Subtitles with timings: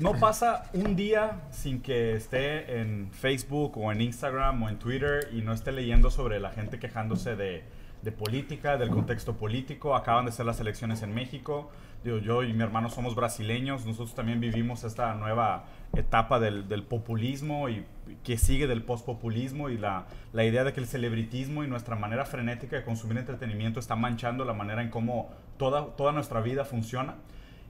[0.00, 5.28] no pasa un día sin que esté en Facebook o en Instagram o en Twitter
[5.32, 7.64] y no esté leyendo sobre la gente quejándose de,
[8.02, 9.94] de política, del contexto político.
[9.94, 11.70] Acaban de ser las elecciones en México.
[12.02, 13.84] Digo, yo y mi hermano somos brasileños.
[13.84, 17.84] Nosotros también vivimos esta nueva etapa del, del populismo y
[18.24, 22.24] que sigue del postpopulismo y la, la idea de que el celebritismo y nuestra manera
[22.24, 27.16] frenética de consumir entretenimiento está manchando la manera en cómo toda, toda nuestra vida funciona.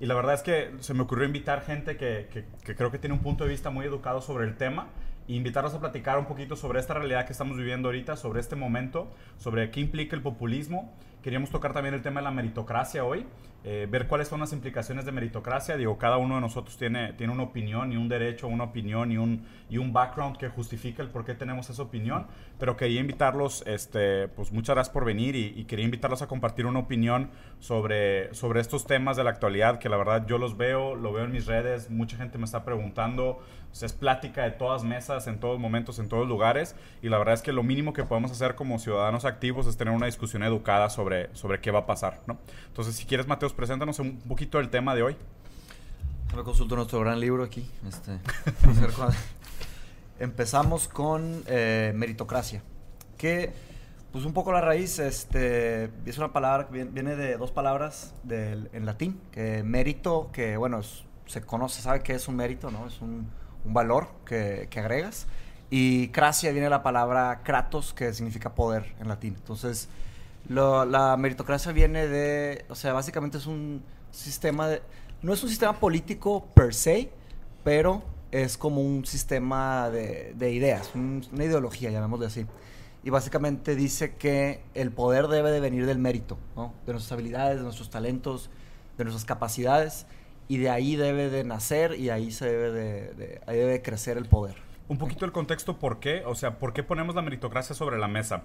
[0.01, 2.29] Y la verdad es que se me ocurrió invitar gente que,
[2.65, 4.89] que, creo que tiene un punto de vista muy educado sobre el tema
[5.29, 8.57] e invitarlos a platicar un poquito sobre esta realidad que estamos viviendo ahorita, sobre este
[8.57, 10.91] momento, sobre qué implica el populismo.
[11.23, 13.27] Queríamos tocar también el tema de la meritocracia hoy,
[13.63, 15.77] eh, ver cuáles son las implicaciones de meritocracia.
[15.77, 19.19] Digo, cada uno de nosotros tiene, tiene una opinión y un derecho, una opinión y
[19.19, 22.27] un, y un background que justifica el por qué tenemos esa opinión.
[22.59, 26.81] Pero quería invitarlos, este, pues muchas gracias por venir y, quería invitarlos a compartir una
[26.81, 31.13] opinión sobre, sobre estos temas de la actualidad, que la verdad yo los veo, lo
[31.13, 33.41] veo en mis redes, mucha gente me está preguntando.
[33.73, 36.75] Es plática de todas mesas, en todos momentos, en todos lugares.
[37.03, 39.95] Y la verdad es que lo mínimo que podemos hacer como ciudadanos activos es tener
[39.95, 42.39] una discusión educada sobre, sobre qué va a pasar, ¿no?
[42.67, 45.17] Entonces, si quieres, Mateos, preséntanos un poquito del tema de hoy.
[46.37, 47.69] Me consulto nuestro gran libro aquí.
[47.87, 48.19] Este,
[50.19, 52.63] Empezamos con eh, meritocracia,
[53.17, 53.53] que
[54.13, 58.69] pues un poco la raíz este, es una palabra que viene de dos palabras del,
[58.73, 62.87] en latín, que mérito, que bueno, es, se conoce, sabe que es un mérito, ¿no?
[62.87, 63.31] Es un,
[63.65, 65.27] un valor que, que, agregas.
[65.71, 69.35] Y cracia viene de la palabra kratos, que significa poder en latín.
[69.37, 69.89] Entonces,
[70.49, 74.83] la meritocracia viene de, o sea, básicamente es un sistema de,
[75.23, 77.11] no es un sistema político per se,
[77.63, 82.47] pero es como un sistema de, de ideas, un, una ideología, llamémosle así.
[83.03, 86.37] Y básicamente dice que el poder debe de venir del mérito,
[86.87, 88.51] de nuestras habilidades, de nuestros talentos,
[88.99, 90.07] de nuestras capacidades,
[90.49, 94.19] y de ahí debe de nacer y ahí se debe de, de, ahí debe crecer
[94.19, 94.57] el poder.
[94.89, 96.25] Un poquito el contexto, ¿por qué?
[96.27, 98.43] O sea, ¿por qué ponemos la meritocracia sobre la mesa?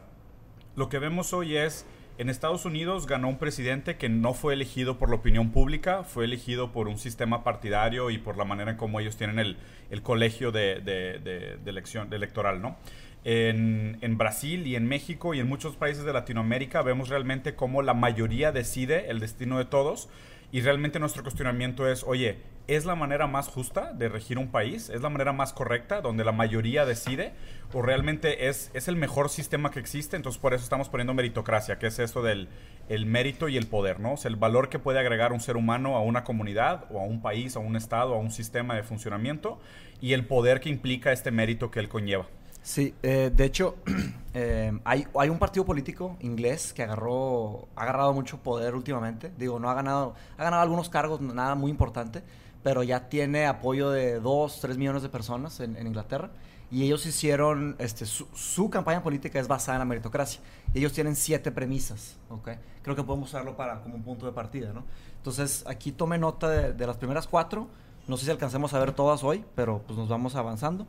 [0.76, 1.86] Lo que vemos hoy es,
[2.18, 6.26] en Estados Unidos ganó un presidente que no fue elegido por la opinión pública, fue
[6.26, 9.58] elegido por un sistema partidario y por la manera en cómo ellos tienen el,
[9.90, 12.76] el colegio de, de, elección electoral, ¿no?
[13.24, 17.82] En, en, Brasil y en México y en muchos países de Latinoamérica vemos realmente cómo
[17.82, 20.10] la mayoría decide el destino de todos
[20.56, 24.88] y realmente nuestro cuestionamiento es, oye, ¿es la manera más justa de regir un país?
[24.88, 27.34] ¿Es la manera más correcta donde la mayoría decide?
[27.74, 30.16] ¿O realmente es, es el mejor sistema que existe?
[30.16, 32.48] Entonces por eso estamos poniendo meritocracia, que es esto del
[32.88, 34.14] el mérito y el poder, ¿no?
[34.14, 37.04] O sea, el valor que puede agregar un ser humano a una comunidad o a
[37.04, 39.60] un país, a un estado, a un sistema de funcionamiento
[40.00, 42.28] y el poder que implica este mérito que él conlleva.
[42.66, 43.76] Sí, eh, de hecho,
[44.34, 49.32] eh, hay, hay, un partido político inglés que agarró, ha agarrado mucho poder últimamente.
[49.38, 52.24] Digo, no ha ganado, ha ganado algunos cargos, nada muy importante,
[52.64, 56.32] pero ya tiene apoyo de 2, 3 millones de personas en, Inglaterra.
[56.72, 60.42] Y ellos hicieron, este, su, su, campaña política es basada en la meritocracia.
[60.74, 62.50] Ellos tienen siete premisas, ¿ok?
[62.82, 64.86] Creo que podemos usarlo para, como un punto de partida, ¿no?
[65.18, 67.68] Entonces, aquí tome nota de, de las primeras cuatro.
[68.08, 70.88] No sé si alcancemos a ver todas hoy, pero pues nos vamos avanzando.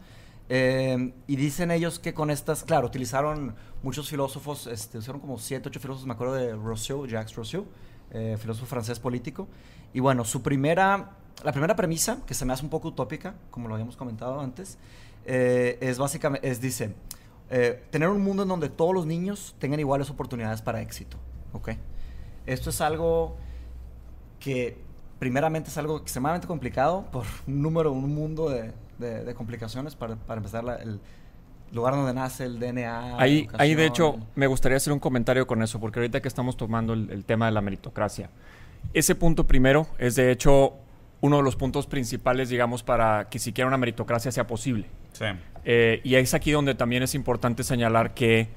[0.48, 5.68] Eh, y dicen ellos que con estas, claro, utilizaron muchos filósofos, este, usaron como siete,
[5.68, 7.66] ocho filósofos, me acuerdo de Rousseau, Jacques Rousseau,
[8.10, 9.48] eh, filósofo francés político.
[9.92, 11.12] Y bueno, su primera,
[11.42, 14.78] la primera premisa, que se me hace un poco utópica, como lo habíamos comentado antes,
[15.24, 16.94] eh, es básicamente, es, dice,
[17.50, 21.16] eh, tener un mundo en donde todos los niños tengan iguales oportunidades para éxito.
[21.52, 21.70] ¿ok?
[22.46, 23.36] Esto es algo
[24.40, 24.78] que
[25.18, 30.16] primeramente es algo extremadamente complicado por un número, un mundo de, de, de complicaciones para,
[30.16, 31.00] para empezar la, el
[31.72, 33.18] lugar donde nace el DNA.
[33.18, 36.56] Ahí, ahí, de hecho, me gustaría hacer un comentario con eso, porque ahorita que estamos
[36.56, 38.30] tomando el, el, tema de la meritocracia,
[38.92, 40.74] ese punto primero es de hecho
[41.20, 44.86] uno de los puntos principales, digamos, para que siquiera una meritocracia sea posible.
[45.12, 45.24] Sí.
[45.64, 48.48] Eh, y es aquí donde también es importante señalar que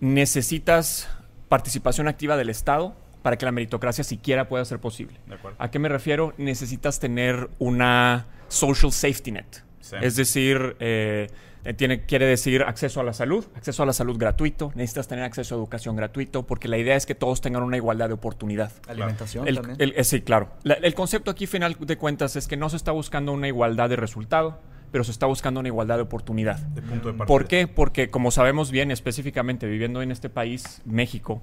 [0.00, 1.08] necesitas
[1.48, 5.18] participación activa del Estado para que la meritocracia siquiera pueda ser posible.
[5.58, 6.34] ¿A qué me refiero?
[6.36, 9.46] Necesitas tener una social safety net.
[9.84, 9.96] Sí.
[10.00, 11.28] Es decir, eh,
[11.76, 15.54] tiene, quiere decir acceso a la salud, acceso a la salud gratuito, necesitas tener acceso
[15.54, 18.72] a educación gratuito, porque la idea es que todos tengan una igualdad de oportunidad.
[18.88, 19.76] Alimentación el, también.
[19.78, 20.52] El, el, sí, claro.
[20.62, 23.90] La, el concepto aquí, final de cuentas, es que no se está buscando una igualdad
[23.90, 24.58] de resultado,
[24.90, 26.58] pero se está buscando una igualdad de oportunidad.
[26.58, 27.26] De punto de partida.
[27.26, 27.68] ¿Por qué?
[27.68, 31.42] Porque, como sabemos bien, específicamente viviendo en este país, México,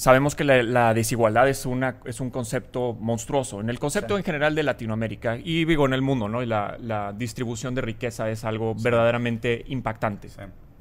[0.00, 3.60] sabemos que la, la, desigualdad es, una, es un concepto monstruoso.
[3.60, 4.20] En el concepto sí.
[4.20, 6.42] en general de Latinoamérica y digo en el mundo, ¿no?
[6.42, 8.82] Y la, la distribución de riqueza es algo sí.
[8.82, 10.30] verdaderamente impactante.
[10.30, 10.40] Sí.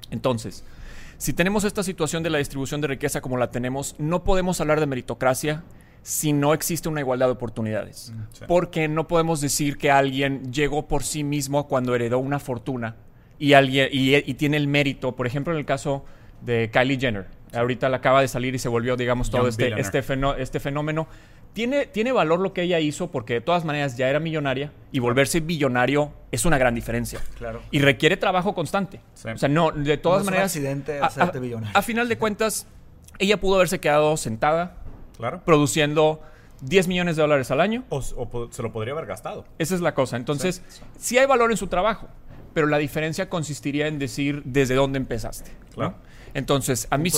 [0.09, 0.63] Entonces,
[1.17, 4.79] si tenemos esta situación de la distribución de riqueza como la tenemos, no podemos hablar
[4.79, 5.63] de meritocracia
[6.01, 8.13] si no existe una igualdad de oportunidades.
[8.47, 12.95] Porque no podemos decir que alguien llegó por sí mismo cuando heredó una fortuna
[13.37, 16.05] y, alguien, y, tiene el mérito, por ejemplo, en el caso
[16.41, 17.27] de Kylie Jenner.
[17.53, 20.03] Ahorita le acaba de salir y se volvió, digamos, todo este, este,
[20.37, 21.07] este, fenómeno.
[21.53, 24.99] Tiene, tiene valor lo que ella hizo porque de todas maneras ya era millonaria y
[24.99, 27.19] volverse billonario es una gran diferencia.
[27.37, 27.61] Claro.
[27.71, 29.01] Y requiere trabajo constante.
[29.13, 30.55] O sea, no, de todas maneras.
[30.55, 31.77] Es un accidente a, billonario.
[31.77, 32.67] a final de cuentas,
[33.17, 34.77] ella pudo haberse quedado sentada
[35.17, 35.41] Claro.
[35.43, 36.21] produciendo
[36.61, 37.83] 10 millones de dólares al año.
[37.89, 39.45] O, se lo podría haber gastado.
[39.57, 40.17] Esa es la cosa.
[40.17, 40.61] Entonces,
[40.97, 42.07] sí, hay valor en su trabajo,
[42.53, 45.51] pero la diferencia consistiría en decir desde dónde empezaste.
[45.73, 45.95] Claro.
[46.33, 47.09] Entonces, a mí,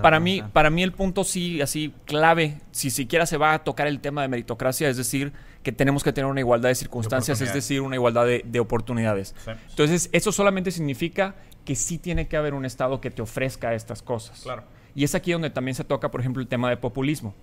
[0.00, 3.86] para, mí para mí el punto sí, así clave, si siquiera se va a tocar
[3.86, 5.32] el tema de meritocracia, es decir,
[5.62, 9.34] que tenemos que tener una igualdad de circunstancias, es decir, una igualdad de, oportunidades.
[9.70, 14.02] Entonces, eso solamente significa que sí tiene que haber un Estado que te ofrezca estas
[14.02, 14.40] cosas.
[14.42, 14.64] Claro.
[14.94, 17.34] Y es aquí donde también se toca, por ejemplo, el tema de populismo.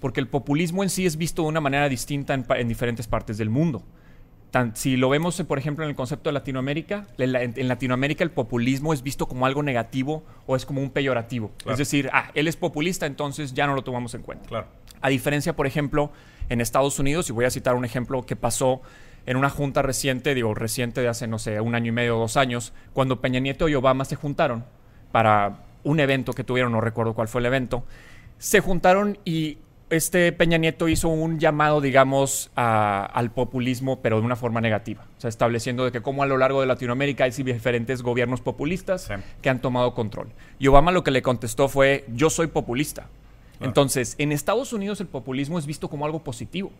[0.00, 3.50] Porque el populismo en sí es visto de una manera distinta en, diferentes partes del
[3.50, 3.82] mundo.
[4.74, 9.02] Si lo vemos, por ejemplo, en el concepto de Latinoamérica, en, Latinoamérica el populismo es
[9.02, 11.50] visto como algo negativo o es como un peyorativo.
[11.66, 14.48] Es decir, ah, él es populista, entonces ya no lo tomamos en cuenta.
[14.48, 14.66] Claro.
[15.00, 16.12] A diferencia, por ejemplo,
[16.48, 18.82] en Estados Unidos, y voy a citar un ejemplo que pasó
[19.26, 22.20] en una junta reciente, digo reciente de hace, no sé, un año y medio o
[22.20, 24.64] dos años, cuando Peña Nieto y Obama se juntaron
[25.12, 27.84] para un evento que tuvieron, no recuerdo cuál fue el evento,
[28.38, 29.58] se juntaron y
[29.94, 35.06] este Peña Nieto hizo un llamado, digamos, al populismo, pero de una forma negativa.
[35.16, 39.08] O sea, estableciendo de que como a lo largo de Latinoamérica hay diferentes gobiernos populistas
[39.40, 40.28] que han tomado control.
[40.58, 43.08] Y Obama lo que le contestó fue, yo soy populista.
[43.60, 46.70] Entonces, en Estados Unidos el populismo es visto como algo positivo.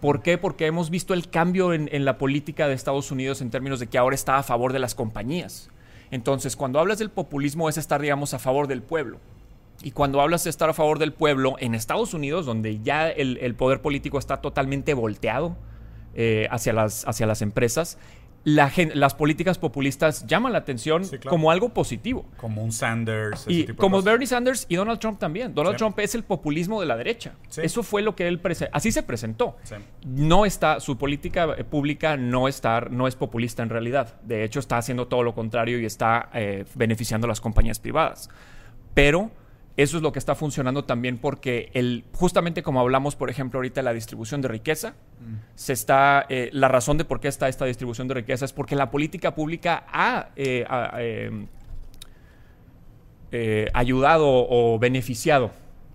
[0.00, 0.38] ¿Por qué?
[0.38, 3.86] Porque hemos visto el cambio en, en la política de Estados Unidos en términos de
[3.86, 5.70] que ahora está a favor de las compañías.
[6.10, 9.18] Entonces, cuando hablas del populismo es estar, digamos, a favor del pueblo.
[9.82, 13.54] Y cuando hablas de estar a favor del pueblo, en Estados Unidos, donde ya el,
[13.54, 15.56] poder político está totalmente volteado
[16.14, 17.98] eh, hacia, las, hacia las empresas,
[18.44, 22.26] las políticas populistas llaman la atención como algo positivo.
[22.36, 23.44] Como un Sanders.
[23.46, 25.54] y como Bernie Sanders y Donald Trump también.
[25.54, 27.34] Donald Trump es el populismo de la derecha.
[27.56, 28.40] Eso fue lo que él
[28.72, 29.56] así se presentó.
[30.04, 34.20] No está su política eh, pública no está no es populista en realidad.
[34.22, 38.28] De hecho está haciendo todo lo contrario y está eh, beneficiando a las compañías privadas.
[38.94, 39.30] Pero
[39.76, 43.80] eso es lo que está funcionando también porque el, justamente como hablamos, por ejemplo, ahorita
[43.80, 44.90] de la distribución de riqueza,
[45.20, 45.34] mm.
[45.54, 48.76] se está, eh, la razón de por qué está esta distribución de riqueza es porque
[48.76, 51.46] la política pública ha, eh,
[53.30, 55.52] eh, ayudado o beneficiado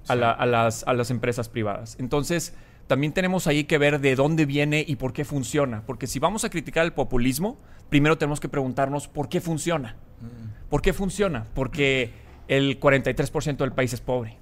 [0.07, 1.97] a, las, a las empresas privadas.
[2.00, 2.56] Entonces,
[2.88, 5.83] también tenemos ahí que ver de dónde viene y por qué funciona.
[5.85, 7.59] Porque si vamos a criticar el populismo,
[7.89, 9.97] primero tenemos que preguntarnos por qué funciona.
[10.21, 10.69] Mm.
[10.69, 11.45] ¿Por qué funciona?
[11.53, 12.12] Porque
[12.47, 14.38] el 43% del país es pobre.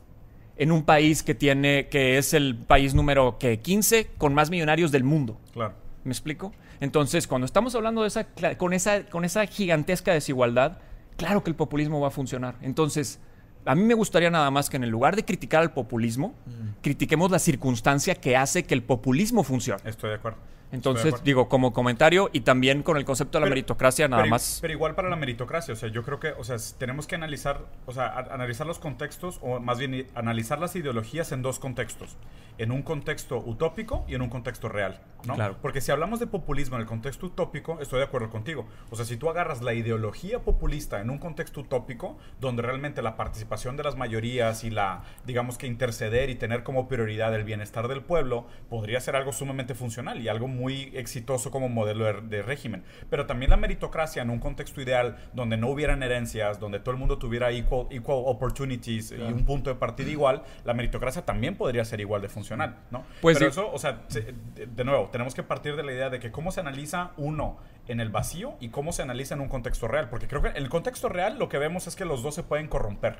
[0.58, 4.92] En un país que tiene, que es el país número que 15 con más millonarios
[4.92, 5.38] del mundo.
[5.54, 5.74] Claro.
[6.04, 6.54] ¿Me explico?
[6.80, 10.78] Entonces, cuando estamos hablando de esa, con esa, con esa gigantesca desigualdad,
[11.18, 12.56] claro que el populismo va a funcionar.
[12.62, 13.20] Entonces,
[13.66, 16.82] a mí me gustaría nada más que en el lugar de criticar al populismo, mm.
[16.82, 19.82] critiquemos la circunstancia que hace que el populismo funcione.
[19.86, 20.38] Estoy de acuerdo.
[20.72, 24.60] Entonces, digo, como comentario y también con el concepto de la meritocracia, nada más.
[24.62, 27.62] Pero igual para la meritocracia, o sea, yo creo que, o sea, tenemos que analizar,
[27.86, 32.18] o sea, analizar los contextos, o más bien analizar las ideologías en dos contextos.
[32.58, 35.36] En un contexto utópico y en un contexto real, ¿no?
[35.36, 35.58] Claro.
[35.62, 38.66] Porque si hablamos de populismo en el contexto utópico, estoy de acuerdo contigo.
[38.92, 43.18] O sea, si tú agarras la ideología populista en un contexto utópico, donde realmente la
[43.18, 47.90] participación de las mayorías y la, digamos que interceder y tener como prioridad el bienestar
[47.90, 50.55] del pueblo, podría ser algo sumamente funcional y algo muy
[50.94, 52.84] exitoso como modelo de, régimen.
[53.10, 56.98] Pero también la meritocracia en un contexto ideal donde no hubieran herencias, donde todo el
[56.98, 61.86] mundo tuviera equal, equal opportunities y un punto de partida igual, la meritocracia también podría
[61.86, 63.04] ser igual de funcional, ¿no?
[63.22, 66.32] Pues Pero eso, o sea, de nuevo, tenemos que partir de la idea de que
[66.32, 67.58] cómo se analiza uno
[67.88, 70.10] en el vacío y cómo se analiza en un contexto real.
[70.10, 72.44] Porque creo que en el contexto real lo que vemos es que los dos se
[72.44, 73.20] pueden corromper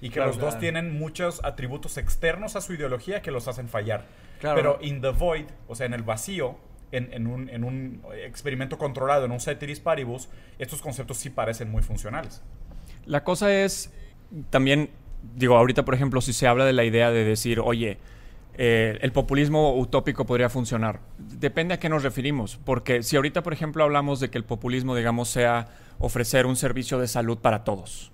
[0.00, 4.04] y que los dos tienen muchos atributos externos a su ideología que los hacen fallar.
[4.40, 6.56] Pero in the void, o sea, en el vacío,
[6.92, 10.28] en, un, experimento controlado, en un ceteris paribus,
[10.58, 12.42] estos conceptos sí parecen muy funcionales.
[13.04, 13.92] La cosa es,
[14.50, 14.90] también,
[15.34, 17.98] digo, ahorita, por ejemplo, si se habla de la idea de decir, oye,
[18.58, 21.00] eh, el populismo utópico podría funcionar.
[21.18, 24.96] Depende a qué nos referimos, porque si ahorita, por ejemplo, hablamos de que el populismo,
[24.96, 28.12] digamos, sea ofrecer un servicio de salud para todos,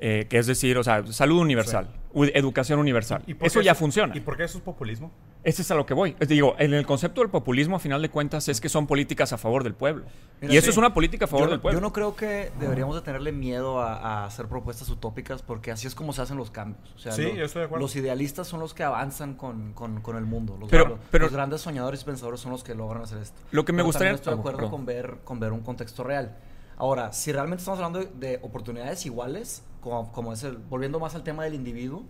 [0.00, 3.22] eh, que es decir, o sea, salud universal, educación universal.
[3.40, 4.16] eso ya funciona.
[4.16, 5.12] ¿Y por qué eso es populismo?
[5.42, 6.16] Ese es a lo que voy.
[6.26, 9.38] Digo, en el concepto del populismo, a final de cuentas, es que son políticas a
[9.38, 10.04] favor del pueblo.
[10.42, 11.78] y eso es una política a favor del pueblo.
[11.78, 15.94] Yo no creo que deberíamos de tenerle miedo a, hacer propuestas utópicas porque así es
[15.94, 16.94] como se hacen los cambios.
[16.96, 17.82] sí, yo estoy de acuerdo.
[17.82, 19.74] Los idealistas son los que avanzan con,
[20.16, 20.56] el mundo.
[20.58, 23.40] Los, pero, los grandes soñadores y pensadores son los que logran hacer esto.
[23.50, 24.12] Lo que me gustaría...
[24.12, 26.36] estoy de acuerdo con, ver, con ver un contexto real.
[26.80, 30.56] Ahora, si realmente estamos hablando de, oportunidades iguales, como, como es el...
[30.56, 32.04] Volviendo más al tema del individuo,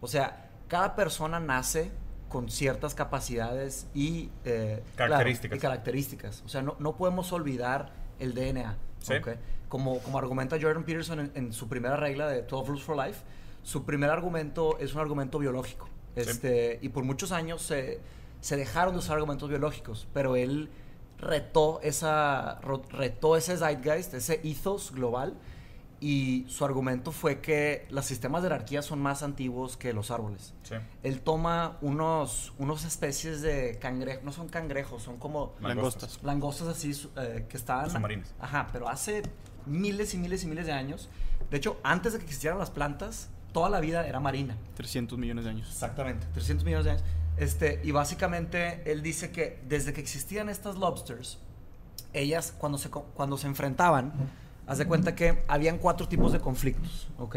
[0.00, 1.90] o sea, cada persona nace
[2.28, 5.58] con ciertas capacidades y, eh, características.
[5.58, 6.42] y características.
[6.44, 8.76] O sea, no, no podemos olvidar el DNA.
[9.68, 13.20] Como, como argumenta Jordan Peterson en, su primera regla de 12 Rules for Life,
[13.62, 15.88] su primer argumento es un argumento biológico.
[16.14, 18.00] Este, Y por muchos años se,
[18.40, 20.70] se dejaron de usar argumentos biológicos, pero él
[21.18, 25.34] retó, esa, retó ese zeitgeist, ese ethos global
[26.00, 30.52] y su argumento fue que los sistemas de jerarquía son más antiguos que los árboles.
[31.02, 35.54] Él toma unos, unos especies de cangrejos, no son cangrejos, son como...
[35.60, 36.18] Langostas.
[36.22, 37.90] Langostas así eh, que estaban...
[37.90, 38.34] Submarinas.
[38.38, 39.22] Ajá, pero hace
[39.64, 41.08] miles y miles y miles de años.
[41.50, 44.56] De hecho, antes de que existieran las plantas, toda la vida era marina.
[44.74, 45.68] 300 millones de años.
[45.70, 47.04] Exactamente, 300 millones de años.
[47.38, 51.38] Este, y básicamente él dice que desde que existían estas lobsters,
[52.12, 54.12] ellas cuando se, cuando se enfrentaban...
[54.66, 57.36] Haz de cuenta que habían cuatro tipos de conflictos, ¿ok?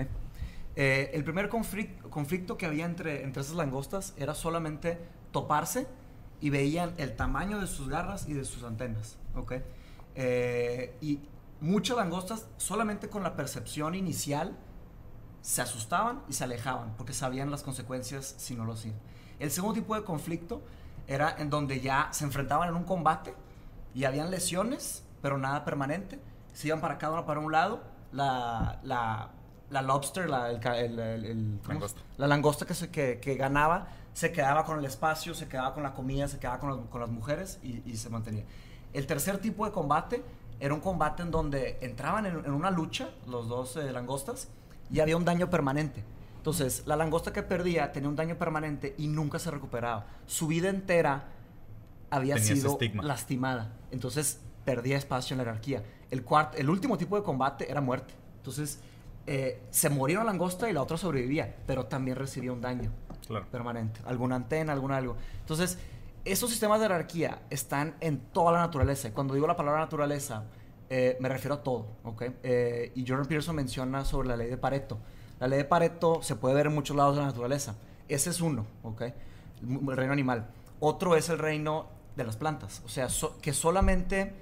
[0.76, 4.98] Eh, el primer conflicto, que había entre, entre esas langostas era solamente
[5.32, 5.88] toparse
[6.42, 9.54] y veían el tamaño de sus garras y de sus antenas, ¿ok?
[10.16, 11.20] Eh, y
[11.62, 14.58] muchas langostas solamente con la percepción inicial
[15.44, 18.96] se asustaban y se alejaban porque sabían las consecuencias si no lo hacían.
[19.38, 20.64] El segundo tipo de conflicto
[21.08, 23.36] era en donde ya se enfrentaban en un combate
[23.94, 26.20] y habían lesiones, pero nada permanente
[26.54, 27.82] se iban para cada uno para un lado.
[28.12, 29.30] La, la,
[29.70, 32.02] la lobster, la, el, langosta.
[32.18, 35.84] la langosta que, se, que, que, ganaba, se quedaba con el espacio, se quedaba con
[35.84, 38.46] la comida, se quedaba con, con las mujeres y, y, se mantenía.
[38.94, 40.24] El tercer tipo de combate
[40.60, 44.48] era un combate en donde entraban en, en una lucha los dos eh, langostas
[44.92, 46.04] y había un daño permanente.
[46.38, 50.08] Entonces, la langosta que perdía tenía un daño permanente y nunca se recuperaba.
[50.26, 51.26] Su vida entera
[52.10, 53.74] había sido lastimada.
[53.92, 55.84] Entonces, perdía espacio en la jerarquía.
[56.12, 58.14] El, cuarto, el último tipo de combate era muerte.
[58.38, 58.80] Entonces,
[59.28, 62.92] eh, se moría una langosta y la otra sobrevivía, pero también recibía un daño
[63.52, 64.02] permanente.
[64.06, 65.16] Alguna antena, algún algo.
[65.42, 65.78] Entonces,
[66.26, 69.14] esos sistemas de jerarquía están en toda la naturaleza.
[69.14, 70.46] Cuando digo la palabra naturaleza,
[70.90, 71.88] eh, me refiero a todo.
[72.04, 72.36] ¿okay?
[72.44, 74.98] Eh, y Jordan Peterson menciona sobre la ley de Pareto.
[75.40, 77.76] La ley de Pareto se puede ver en muchos lados de la naturaleza.
[78.08, 79.02] Ese es uno, ¿ok?
[79.62, 80.48] El reino animal.
[80.80, 82.82] Otro es el reino de las plantas.
[82.86, 83.08] O sea,
[83.42, 84.34] que solamente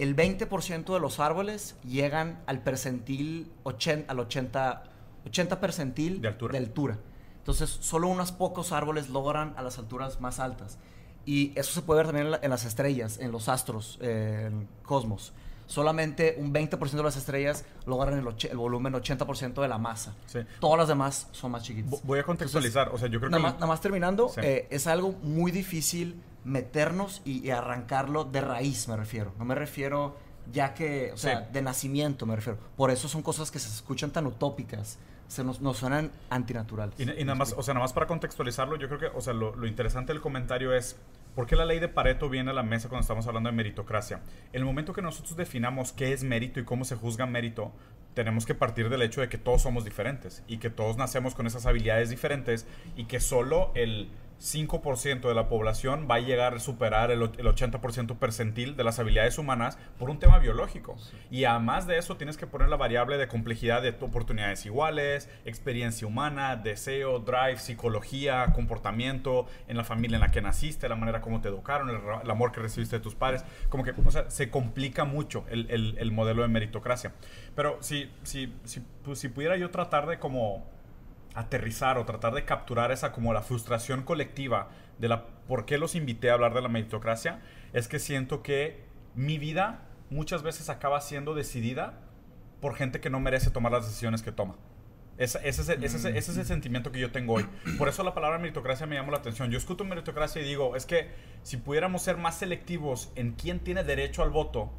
[0.00, 3.52] el 20% de los árboles llegan al percentil,
[4.08, 4.84] al 80,
[5.26, 6.52] 80 percentil de altura.
[6.52, 6.98] de altura.
[7.36, 10.78] Entonces, solo unos pocos árboles logran a las alturas más altas.
[11.26, 15.34] Y eso se puede ver también en, las estrellas, en los astros, en el cosmos.
[15.66, 20.14] Solamente un 20% de las estrellas logran el, volumen 80% de la masa.
[20.60, 22.02] Todas las demás son más chiquitas.
[22.02, 22.88] Voy a contextualizar.
[22.88, 27.22] o sea, yo creo nada Más, nada más terminando, eh, es algo muy difícil meternos
[27.24, 29.32] y, arrancarlo de raíz, me refiero.
[29.38, 30.16] No me refiero
[30.52, 32.58] ya que, o sea, de nacimiento me refiero.
[32.76, 36.98] Por eso son cosas que se escuchan tan utópicas, se nos, nos suenan antinaturales.
[36.98, 39.54] Y, nada más, o sea, nada más para contextualizarlo, yo creo que, o sea, lo,
[39.54, 40.96] lo, interesante del comentario es,
[41.34, 44.22] ¿por qué la ley de Pareto viene a la mesa cuando estamos hablando de meritocracia?
[44.52, 47.72] El momento que nosotros definamos qué es mérito y cómo se juzga mérito,
[48.14, 51.46] tenemos que partir del hecho de que todos somos diferentes y que todos nacemos con
[51.46, 52.66] esas habilidades diferentes
[52.96, 58.18] y que solo el 5% de la población va a llegar a superar el, 80%
[58.18, 60.96] percentil de las habilidades humanas por un tema biológico.
[61.30, 66.06] Y además de eso tienes que poner la variable de complejidad de oportunidades iguales, experiencia
[66.06, 71.42] humana, deseo, drive, psicología, comportamiento, en la familia en la que naciste, la manera como
[71.42, 73.44] te educaron, el, amor que recibiste de tus padres.
[73.68, 73.92] Como que
[74.28, 77.12] se complica mucho el, modelo de meritocracia.
[77.54, 80.64] Pero si, si, si, pues, si pudiera yo tratar de como
[81.34, 84.68] aterrizar o tratar de capturar esa como la frustración colectiva
[84.98, 87.40] de la por qué los invité a hablar de la meritocracia
[87.72, 88.84] es que siento que
[89.14, 91.98] mi vida muchas veces acaba siendo decidida
[92.60, 94.56] por gente que no merece tomar las decisiones que toma.
[95.18, 97.46] Ese, ese, ese, es el sentimiento que yo tengo hoy.
[97.76, 99.50] Por eso la palabra meritocracia me llama la atención.
[99.50, 101.10] Yo escucho meritocracia y digo, es que
[101.42, 104.72] si pudiéramos ser más selectivos en quién tiene derecho al voto,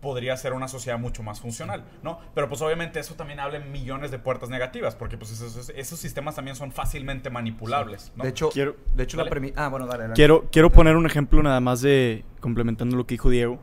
[0.00, 2.20] podría ser una sociedad mucho más funcional, ¿no?
[2.34, 6.56] Pero pues obviamente eso también abre millones de puertas negativas, porque pues esos, sistemas también
[6.56, 9.28] son fácilmente manipulables, De hecho, quiero, de hecho la.
[9.56, 13.30] Ah, bueno, dale, Quiero, quiero poner un ejemplo nada más de, complementando lo que dijo
[13.30, 13.58] Diego,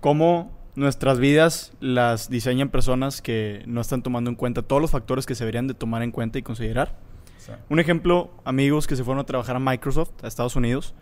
[0.00, 5.24] cómo nuestras vidas las diseñan personas que no están tomando en cuenta todos los factores
[5.24, 6.94] que se deberían de tomar en cuenta y considerar.
[7.68, 10.94] Un ejemplo, amigos que se fueron a trabajar a Microsoft, a Estados Unidos.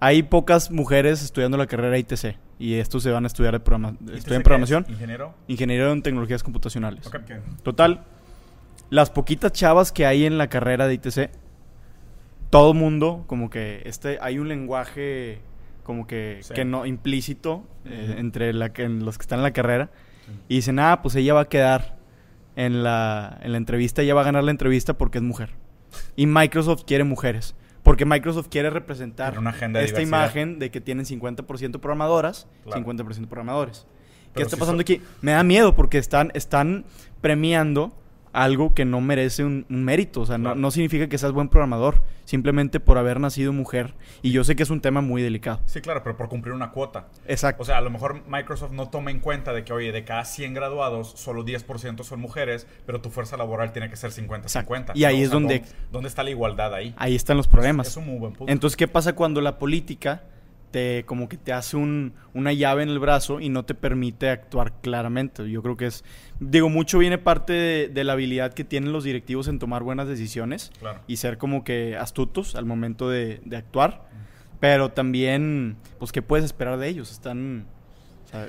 [0.00, 3.96] Hay pocas mujeres estudiando la carrera ITC y estos se van a estudiar de programa
[4.14, 4.86] estudian programación.
[4.88, 5.34] ¿Ingeniero?
[5.48, 7.10] Ingeniero en tecnologías computacionales.
[7.62, 8.04] Total,
[8.90, 11.30] las poquitas chavas que hay en la carrera de ITC,
[12.50, 15.40] todo mundo, como que este, hay un lenguaje
[15.82, 19.90] como que, que no implícito eh, entre la que, los que están en la carrera
[20.48, 21.96] y dicen, ah, pues ella va a quedar
[22.56, 25.50] en la, en la entrevista, ella va a ganar la entrevista porque es mujer.
[26.16, 27.54] Y Microsoft quiere mujeres.
[27.88, 33.86] Porque Microsoft quiere representar una agenda esta imagen de que tienen 50% programadoras, 50% programadores.
[34.34, 35.00] ¿Qué está pasando aquí?
[35.22, 36.84] Me da miedo porque están, están
[37.22, 37.94] premiando
[38.32, 40.22] algo que no merece un, mérito.
[40.22, 43.94] O sea, no, significa que seas buen programador, simplemente por haber nacido mujer.
[44.22, 45.60] Y yo sé que es un tema muy delicado.
[45.66, 47.08] Sí, claro, pero por cumplir una cuota.
[47.26, 47.62] Exacto.
[47.62, 50.24] O sea, a lo mejor Microsoft no toma en cuenta de que, oye, de cada
[50.24, 54.92] 100 graduados, solo 10% son mujeres, pero tu fuerza laboral tiene que ser 50-50.
[54.94, 55.62] Y ahí es donde...
[55.90, 56.94] ¿Dónde está la igualdad ahí?
[56.96, 57.88] Ahí están los problemas.
[57.88, 58.52] Es, un muy buen punto.
[58.52, 60.22] Entonces, ¿qué pasa cuando la política
[60.70, 64.30] te como que te hace un, una llave en el brazo y no te permite
[64.30, 65.48] actuar claramente.
[65.50, 66.04] Yo creo que es,
[66.40, 70.70] digo, mucho viene parte de, la habilidad que tienen los directivos en tomar buenas decisiones
[71.06, 74.08] y ser como que astutos al momento de, actuar,
[74.60, 77.10] pero también, pues, ¿qué puedes esperar de ellos?
[77.10, 77.66] Están...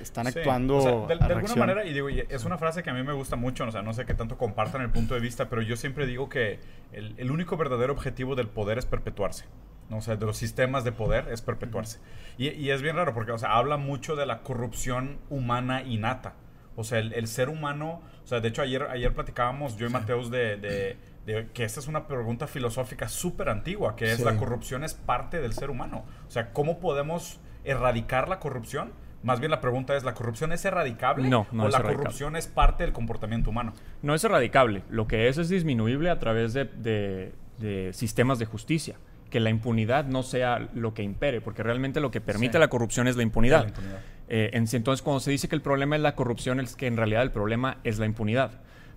[0.02, 1.08] están actuando.
[1.08, 3.72] de, alguna manera, y digo, es una frase que a mí me gusta mucho, o
[3.72, 6.60] sea, no sé qué tanto compartan el punto de vista, pero yo siempre digo que
[6.92, 9.46] el, el único verdadero objetivo del poder es perpetuarse.
[9.92, 12.00] O sea, de los sistemas de poder es perpetuarse.
[12.38, 16.36] Y, es bien raro porque, o sea, habla mucho de la corrupción humana innata.
[16.76, 20.32] O sea, el, ser humano, o sea, de hecho ayer, ayer platicábamos yo y Mateus
[20.32, 20.98] de,
[21.54, 25.54] que esta es una pregunta filosófica súper antigua, que es la corrupción es parte del
[25.54, 26.06] ser humano.
[26.28, 28.94] O sea, ¿cómo podemos erradicar la corrupción?
[29.22, 31.28] Más bien la pregunta es, ¿la corrupción es erradicable?
[31.28, 33.74] No, no ¿O es la corrupción es parte del comportamiento humano?
[34.02, 34.84] No es erradicable.
[34.90, 38.96] Lo que es es disminuible a través de, de sistemas de justicia
[39.30, 43.08] que la impunidad no sea lo que impere, porque realmente lo que permite la corrupción
[43.08, 43.74] es la impunidad.
[44.28, 47.24] Eh, entonces, cuando se dice que el problema es la corrupción, es que en realidad
[47.24, 48.52] el problema es la impunidad.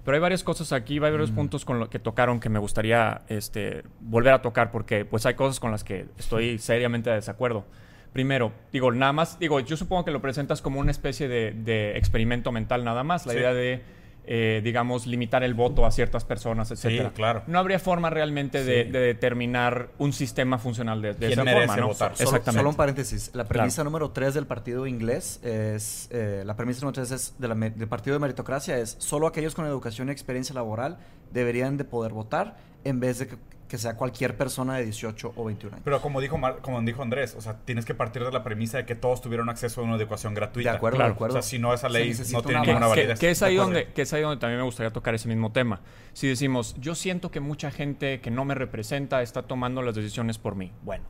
[0.05, 1.35] Pero hay varias cosas aquí, hay varios mm.
[1.35, 5.35] puntos con lo que tocaron que me gustaría este, volver a tocar, porque pues hay
[5.35, 7.65] cosas con las que estoy seriamente de desacuerdo.
[8.13, 12.53] Primero, digo, nada más, digo, yo supongo que lo presentas como una especie de, experimento
[12.53, 13.83] mental nada más, la idea de
[14.25, 17.11] eh, digamos, limitar el voto a ciertas personas, etcétera.
[17.13, 17.43] claro.
[17.47, 21.89] No habría forma realmente de, determinar un sistema funcional de, de esa forma, ¿no?
[21.89, 22.13] Votar?
[22.13, 22.53] Exactamente.
[22.53, 23.31] Solo, un paréntesis.
[23.35, 26.09] La premisa número 3 del partido inglés es...
[26.13, 29.67] Eh, la premisa número 3 es de del partido de meritocracia es solo aquellos con
[29.67, 30.99] educación y experiencia laboral
[31.33, 33.37] deberían de poder votar en vez de que
[33.73, 35.83] que sea cualquier persona de 18 o 21 años.
[35.83, 38.85] Pero como dijo, como dijo Andrés, o sea, tienes que partir de la premisa de
[38.85, 40.73] que todos tuvieran acceso a una educación gratuita.
[40.73, 41.39] De acuerdo, de acuerdo.
[41.39, 43.19] O sea, si no, esa ley no tiene ninguna validez.
[43.19, 45.81] Que, es ahí donde, que es ahí donde también me gustaría tocar ese mismo tema.
[46.13, 50.37] Si decimos, yo siento que mucha gente que no me representa está tomando las decisiones
[50.37, 50.71] por mí.
[50.83, 51.05] Bueno,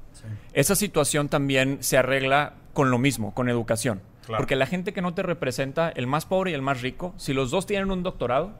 [0.52, 4.02] esa situación también se arregla con lo mismo, con educación.
[4.28, 7.32] Porque la gente que no te representa, el más pobre y el más rico, si
[7.32, 8.52] los dos tienen un doctorado,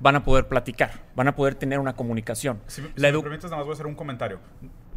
[0.00, 2.60] van a poder platicar, van a poder tener una comunicación.
[2.66, 4.38] Si, la me permites, nada más voy a hacer un comentario.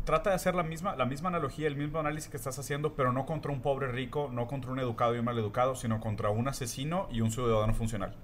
[0.03, 3.11] Trata de hacer la misma, la misma analogía, el mismo análisis que estás haciendo, pero
[3.11, 6.29] no contra un pobre rico, no contra un educado y un mal educado, sino contra
[6.29, 8.15] un asesino y un ciudadano funcional.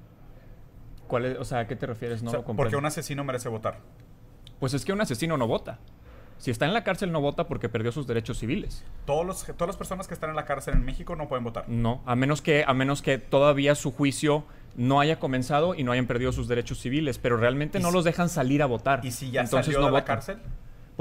[1.08, 2.22] ¿Cuál es, o sea, ¿a qué te refieres?
[2.24, 3.80] No porque un asesino merece votar.
[4.60, 5.80] Pues es que un asesino no vota.
[6.38, 8.84] Si está en la cárcel no vota porque perdió sus derechos civiles.
[9.06, 11.70] Todos los, todas las personas que están en la cárcel en México no pueden votar.
[11.70, 14.44] No, a menos que, a menos que todavía su juicio
[14.76, 18.30] no haya comenzado y no hayan perdido sus derechos civiles, pero realmente no los dejan
[18.30, 19.02] salir a votar.
[19.04, 20.38] ¿Y si ya Entonces salió de la cárcel?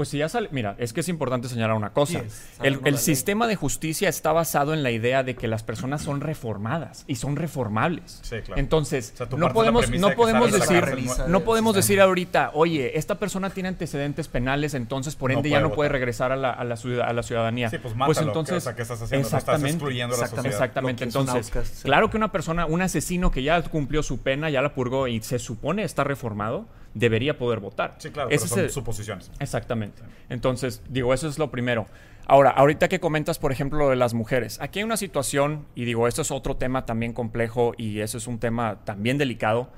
[0.01, 2.23] Pues si ya sale, mira, es que es importante señalar una cosa.
[2.63, 7.03] el, sistema de justicia está basado en la idea de que las personas son reformadas
[7.05, 8.19] y son reformables.
[8.23, 8.59] Sí, claro.
[8.59, 10.83] Entonces, no podemos, no podemos decir,
[11.27, 15.71] no podemos decir ahorita, oye, esta persona tiene antecedentes penales, entonces por ende ya no
[15.71, 16.77] puede regresar a la, a la,
[17.21, 17.69] ciudadanía.
[17.69, 19.27] Sí, pues, mátalo, pues entonces, ¿qué estás haciendo?
[19.27, 20.45] Exactamente, estás excluyendo la sociedad.
[20.47, 21.03] Exactamente.
[21.03, 21.51] Entonces,
[21.83, 25.21] claro que una persona, un asesino que ya cumplió su pena, ya la purgó y
[25.21, 27.95] se supone está reformado debería poder votar.
[27.99, 29.31] Sí, claro, pero son suposiciones.
[29.39, 30.01] Exactamente.
[30.29, 31.87] Entonces, digo, eso es lo primero.
[32.25, 35.85] Ahora, ahorita que comentas, por ejemplo, lo de las mujeres, aquí hay una situación, y
[35.85, 39.69] digo, esto es otro tema también complejo y eso es un tema también delicado,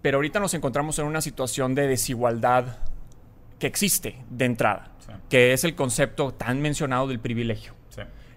[0.00, 2.78] pero ahorita nos encontramos en una situación de desigualdad
[3.58, 4.92] que existe de entrada,
[5.28, 7.74] que es el concepto tan mencionado del privilegio.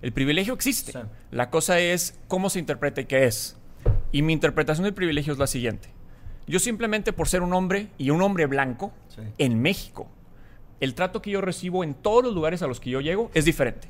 [0.02, 0.94] El privilegio existe.
[1.30, 3.58] La cosa es cómo se interpreta y qué es.
[4.14, 5.90] Y mi interpretación del privilegio es la siguiente.
[6.50, 8.92] Yo simplemente por ser un hombre y un hombre blanco
[9.38, 10.08] en México,
[10.80, 13.46] el trato que yo recibo en todos los lugares a los que yo llego es
[13.46, 13.88] diferente.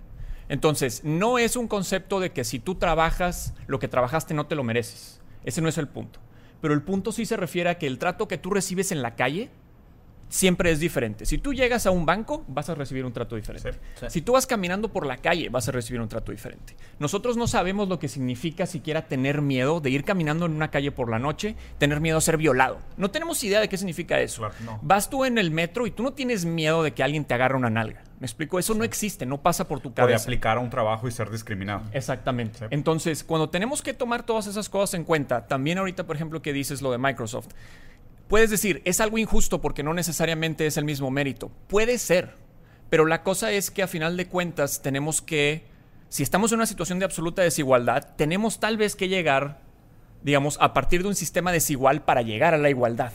[0.49, 4.55] Entonces, no es un concepto de que si tú trabajas, lo que trabajaste no te
[4.55, 5.21] lo mereces.
[5.45, 6.19] Ese no es el punto.
[6.59, 9.15] Pero el punto sí se refiere a que el trato que tú recibes en la
[9.15, 9.49] calle
[10.29, 11.25] siempre es diferente.
[11.25, 13.73] Si tú llegas a un banco, vas a recibir un trato diferente.
[14.07, 16.75] Si tú vas caminando por la calle, vas a recibir un trato diferente.
[16.99, 20.91] Nosotros no sabemos lo que significa siquiera tener miedo de ir caminando en una calle
[20.91, 22.79] por la noche, tener miedo a ser violado.
[22.97, 24.47] No tenemos idea de qué significa eso.
[24.81, 27.57] Vas tú en el metro y tú no tienes miedo de que alguien te agarre
[27.57, 28.03] una nalga.
[28.19, 30.15] Me explico, eso no existe, no pasa por tu cabeza.
[30.15, 31.83] O de aplicar a un trabajo y ser discriminado.
[31.93, 32.67] Exactamente.
[32.69, 36.51] Entonces, cuando tenemos que tomar todas esas cosas en cuenta, también ahorita, por ejemplo, que
[36.51, 37.47] dices lo de Microsoft,
[38.29, 41.49] Puedes decir, es algo injusto porque no necesariamente es el mismo mérito.
[41.67, 42.35] Puede ser,
[42.91, 45.63] pero la cosa es que a final de cuentas tenemos que,
[46.09, 49.61] si estamos en una situación de absoluta desigualdad, tenemos tal vez que llegar,
[50.21, 53.13] digamos, a partir de un sistema desigual para llegar a la igualdad.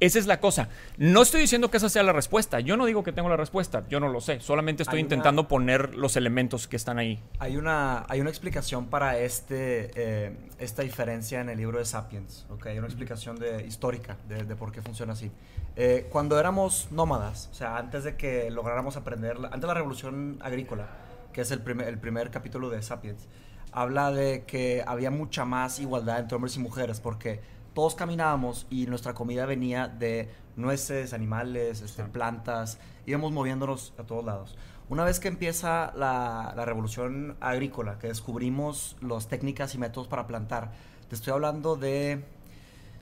[0.00, 0.68] Esa es la cosa.
[0.98, 2.60] No estoy diciendo que esa sea la respuesta.
[2.60, 3.84] Yo no digo que tengo la respuesta.
[3.88, 4.40] Yo no lo sé.
[4.40, 7.22] Solamente estoy intentando poner los elementos que están ahí.
[7.38, 12.46] Hay una, hay una explicación para este, eh, esta diferencia en el libro de Sapiens.
[12.50, 12.72] ¿okay?
[12.72, 15.30] Hay una explicación de, histórica de, por qué funciona así.
[15.76, 20.38] Eh, cuando éramos nómadas, o sea, antes de que lográramos aprender, antes de la revolución
[20.40, 20.88] agrícola,
[21.32, 23.26] que es el primer, el primer capítulo de Sapiens,
[23.74, 27.40] habla de que había mucha más igualdad entre hombres y mujeres porque
[27.74, 34.24] todos caminábamos y nuestra comida venía de nueces, animales, este, plantas, íbamos moviéndonos a todos
[34.24, 34.56] lados.
[34.88, 40.72] Una vez que empieza la, revolución agrícola, que descubrimos las técnicas y métodos para plantar,
[41.08, 42.22] te estoy hablando de,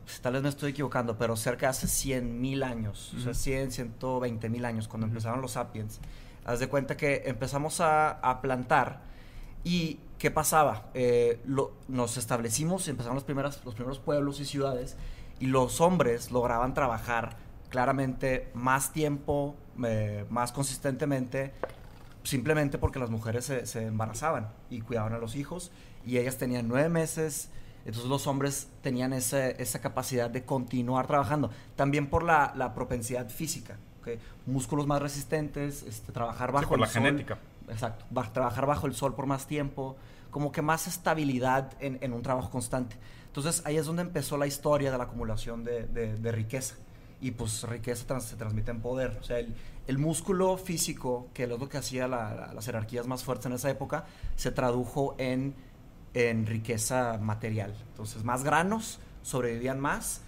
[0.05, 3.35] pues, tal vez me estoy equivocando, pero cerca de hace 100 mil años, o sea,
[3.35, 6.01] 100, 120 mil años, cuando empezaron los sapiens.
[6.45, 9.03] Haz de cuenta que empezamos a, a plantar
[9.65, 10.85] y ¿qué pasaba?
[10.95, 11.41] Eh,
[11.89, 14.97] nos establecimos, empezaron los, primeros, los primeros pueblos y ciudades
[15.41, 17.37] y los hombres lograban trabajar
[17.71, 21.53] claramente más tiempo, eh, más consistentemente,
[22.23, 25.73] simplemente porque las mujeres se, embarazaban y cuidaban a los hijos
[26.07, 27.51] y ellas tenían nueve meses,
[27.85, 33.77] entonces los hombres tenían esa capacidad de continuar trabajando, también por la, propensidad física,
[34.47, 37.39] músculos más resistentes, este, trabajar bajo por la genética
[37.73, 39.97] exacto, trabajar bajo el sol por más tiempo,
[40.33, 42.97] como que más estabilidad en, un trabajo constante.
[43.27, 46.75] Entonces ahí es donde empezó la historia de la acumulación de, riqueza.
[47.21, 49.19] Y pues riqueza se transmite en poder.
[49.21, 53.53] O sea, el, músculo físico, que es lo que hacía las jerarquías más fuertes en
[53.53, 55.55] esa época, se tradujo en,
[56.15, 57.77] en riqueza material.
[57.91, 60.23] Entonces, más granos, sobrevivían más,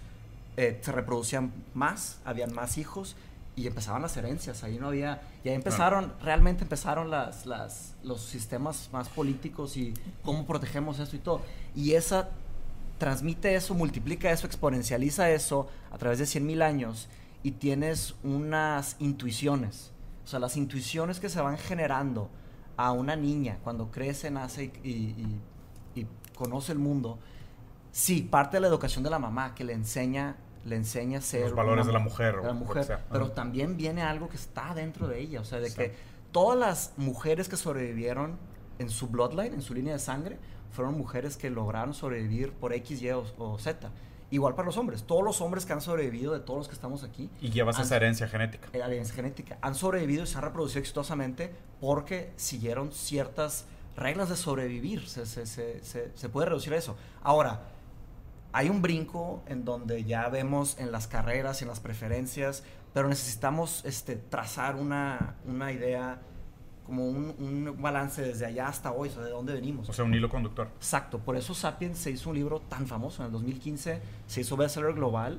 [0.55, 3.15] eh, se reproducían más, habían más hijos
[3.55, 8.21] y empezaban las herencias, ahí no había, y ahí empezaron, realmente empezaron las, las, los
[8.21, 11.41] sistemas más políticos y cómo protegemos esto y todo.
[11.73, 12.29] Y esa
[12.97, 17.07] transmite eso, multiplica eso, exponencializa eso a través de 100 mil años
[17.43, 19.91] y tienes unas intuiciones,
[20.25, 22.29] o sea, las intuiciones que se van generando
[22.77, 25.39] a una niña cuando crece, nace y, y,
[25.95, 27.19] y conoce el mundo,
[27.91, 31.41] sí, parte de la educación de la mamá que le enseña le enseña a ser...
[31.41, 32.35] Los valores de la mujer.
[32.43, 35.93] la mujer pero también viene algo que está dentro de ella, o sea, de que
[36.31, 38.37] todas las mujeres que sobrevivieron
[38.79, 40.37] en su bloodline, en su línea de sangre,
[40.71, 43.89] fueron mujeres que lograron sobrevivir por X, Y o, Z.
[44.31, 45.03] Igual para los hombres.
[45.03, 47.29] Todos los hombres que han sobrevivido, de todos los que estamos aquí.
[47.39, 48.67] Y llevas esa herencia genética.
[48.73, 49.57] La herencia genética.
[49.61, 55.07] Han sobrevivido y se han reproducido exitosamente porque siguieron ciertas reglas de sobrevivir.
[55.07, 56.97] Se, se, se, se puede reducir a eso.
[57.21, 57.61] Ahora,
[58.55, 62.63] hay un brinco en donde ya vemos en las carreras y en las preferencias,
[62.93, 66.21] pero necesitamos este, trazar una, una idea,
[66.85, 69.89] como un, un, balance desde allá hasta hoy, o sea, de dónde venimos.
[69.89, 70.69] O sea, un hilo conductor.
[70.77, 73.23] Exacto, por eso Sapiens se hizo un libro tan famoso.
[73.23, 75.37] En el 2015 se hizo bestseller global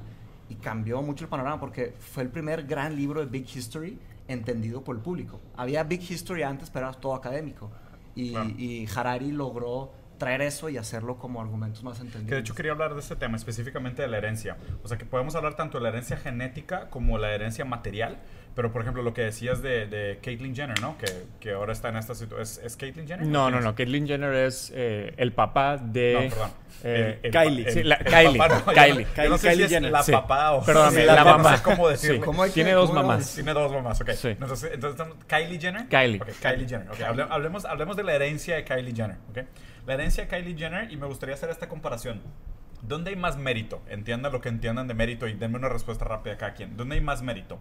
[0.50, 3.98] y cambió mucho el panorama porque fue el primer gran libro de Big History
[4.28, 5.40] entendido por el público.
[5.56, 7.70] Había Big History antes, pero era todo académico.
[8.14, 12.28] Y, y Harari logró traer eso y hacerlo como argumentos más entendidos.
[12.28, 14.56] Que de hecho quería hablar de este tema, específicamente de la herencia.
[14.82, 18.18] O sea, que podemos hablar tanto de la herencia genética como la herencia material.
[18.54, 20.96] Pero, por ejemplo, lo que decías de, de Caitlyn Jenner, ¿no?
[20.96, 21.06] Que,
[21.40, 22.40] que, ahora está en esta situación.
[22.40, 23.26] ¿Es, ¿Es, Caitlyn Jenner?
[23.26, 23.74] No, no, no.
[23.74, 26.14] Caitlyn Jenner es eh, el papá de...
[26.14, 26.50] No, perdón.
[26.82, 27.70] Eh, Kylie.
[27.70, 28.38] sí, la, Kylie.
[28.38, 29.04] Papá, Kylie.
[29.14, 29.28] Kylie.
[29.28, 29.92] no sé Kylie si Jenner.
[29.92, 30.64] la papá o...
[30.64, 31.50] Perdóname, la, mamá.
[31.50, 32.24] No sé cómo decirlo.
[32.24, 33.34] ¿Cómo Tiene dos mamás.
[33.34, 34.10] Tiene dos mamás, ok.
[34.12, 34.28] Sí.
[34.28, 35.86] Entonces, entonces, ¿Kylie Jenner?
[35.88, 36.22] Kylie.
[36.22, 36.90] Okay, Kylie Jenner.
[36.90, 37.04] Okay.
[37.28, 39.38] Hablemos, hablemos de la herencia de Kylie Jenner, ¿ok?
[39.86, 42.20] La herencia de Kylie Jenner, y me gustaría hacer esta comparación.
[42.82, 43.80] ¿Dónde hay más mérito?
[43.88, 46.76] Entiendan lo que entiendan de mérito y denme una respuesta rápida a cada quien.
[46.76, 47.58] ¿Dónde hay más mérito?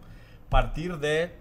[0.49, 1.33] Partir de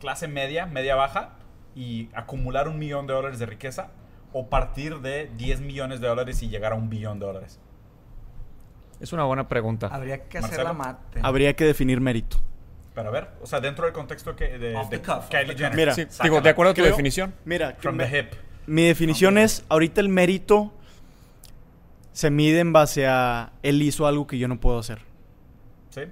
[0.00, 1.32] clase media, media baja,
[1.74, 3.90] y acumular un millón de dólares de riqueza,
[4.32, 7.60] o partir de 10 millones de dólares y llegar a un billón de dólares?
[8.98, 9.88] Es una buena pregunta.
[9.88, 11.20] Habría que hacer la mate.
[11.22, 12.38] Habría que definir mérito.
[12.94, 15.76] Pero a ver, o sea, dentro del contexto que de, de Kylie Jenner.
[15.76, 17.34] Mira, digo, de acuerdo a tu definición.
[17.44, 18.32] Mira, From the hip.
[18.66, 20.72] Mi definición es, ahorita el mérito
[22.12, 25.00] se mide en base a él hizo algo que yo no puedo hacer.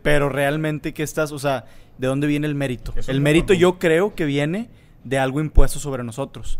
[0.02, 1.32] Pero realmente, ¿qué estás?
[1.32, 1.66] O sea,
[1.98, 2.94] ¿de dónde viene el mérito?
[3.06, 4.70] el mérito yo creo que viene
[5.02, 6.58] de algo impuesto sobre nosotros.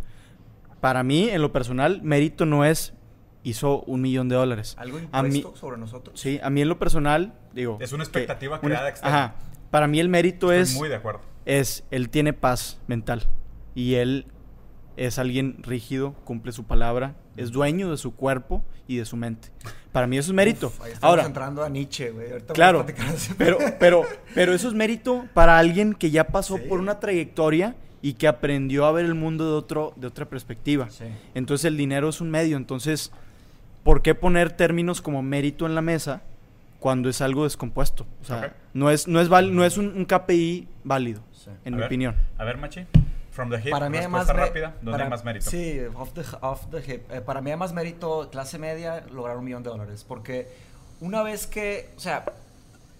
[0.80, 2.92] Para mí, en lo personal, mérito no es
[3.42, 4.74] hizo un millón de dólares.
[4.78, 6.18] ¿Algo impuesto sobre nosotros?
[6.18, 7.78] Sí, a mí en lo personal, digo...
[7.80, 9.24] Es una expectativa creada externa.
[9.24, 9.34] Ajá.
[9.70, 10.74] Para mí el mérito es...
[10.74, 11.20] Muy de acuerdo.
[11.44, 13.28] Es, él tiene paz mental.
[13.74, 14.26] Y él
[14.96, 19.48] es alguien rígido, cumple su palabra, es dueño de su cuerpo y de su mente.
[19.92, 20.72] Para mí eso es mérito.
[20.82, 22.28] ahí Ahora entrando a Nietzsche, güey.
[22.52, 22.84] claro,
[23.38, 24.02] pero, pero,
[24.34, 28.84] pero eso es mérito para alguien que ya pasó por una trayectoria y que aprendió
[28.86, 30.88] a ver el mundo de otro, de otra perspectiva.
[31.34, 32.56] Entonces el dinero es un medio.
[32.56, 33.10] Entonces,
[33.82, 36.22] ¿por qué poner términos como mérito en la mesa
[36.80, 38.06] cuando es algo descompuesto?
[38.20, 41.22] O sea, no es, no es, no es un, KPI válido,
[41.64, 42.14] en mi opinión.
[42.36, 42.86] A ver, Machi
[43.70, 45.50] para mí hay más rápida, ¿dónde hay más mérito?
[45.50, 47.10] Sí, off the, off the hip.
[47.10, 50.04] Eh, para mí hay más mérito, clase media, lograr un millón de dólares.
[50.06, 50.48] Porque
[51.00, 52.24] una vez que, o sea,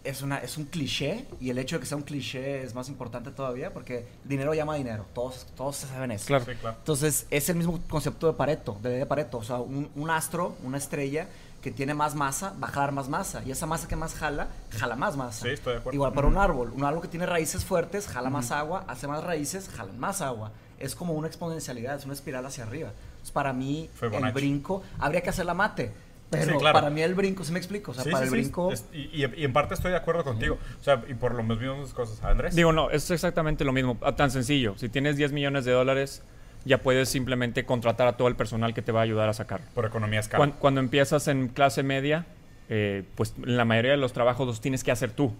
[0.02, 2.88] es, una, es un cliché y el hecho de que sea un cliché es más
[2.88, 5.06] importante todavía porque dinero llama dinero.
[5.14, 6.26] Todos, todos se saben eso.
[6.26, 6.44] Claro.
[6.50, 9.38] Entonces, es el mismo concepto de Pareto, de, Pareto.
[9.38, 11.28] O sea, un, un astro, una estrella
[11.64, 13.42] que tiene más masa va a jalar más masa.
[13.46, 14.48] Y esa masa que más jala,
[14.78, 15.44] jala más masa.
[15.44, 15.96] Sí, estoy de acuerdo.
[15.96, 16.70] Igual para un árbol.
[16.76, 20.52] Un árbol que tiene raíces fuertes, jala más agua, hace más raíces, jala más agua.
[20.78, 22.90] Es como una exponencialidad, es una espiral hacia arriba.
[22.90, 25.90] Entonces, para mí, el brinco, habría que hacer la mate.
[26.28, 27.92] Pero para mí el brinco, ¿sí me explico?
[27.92, 28.70] O sea, para el brinco...
[28.92, 30.58] y, y, en parte estoy de acuerdo contigo.
[30.78, 32.22] O sea, y por lo mismas cosas.
[32.22, 32.54] Andrés.
[32.54, 33.96] Digo, no, es exactamente lo mismo.
[34.02, 34.76] Ah, tan sencillo.
[34.76, 36.22] Si tienes 10 millones de dólares
[36.64, 39.60] ya puedes simplemente contratar a todo el personal que te va a ayudar a sacar.
[39.74, 40.38] Por economía escala.
[40.38, 42.26] Cuando, cuando empiezas en clase media,
[42.70, 45.32] eh, pues la mayoría de los trabajos los tienes que hacer tú.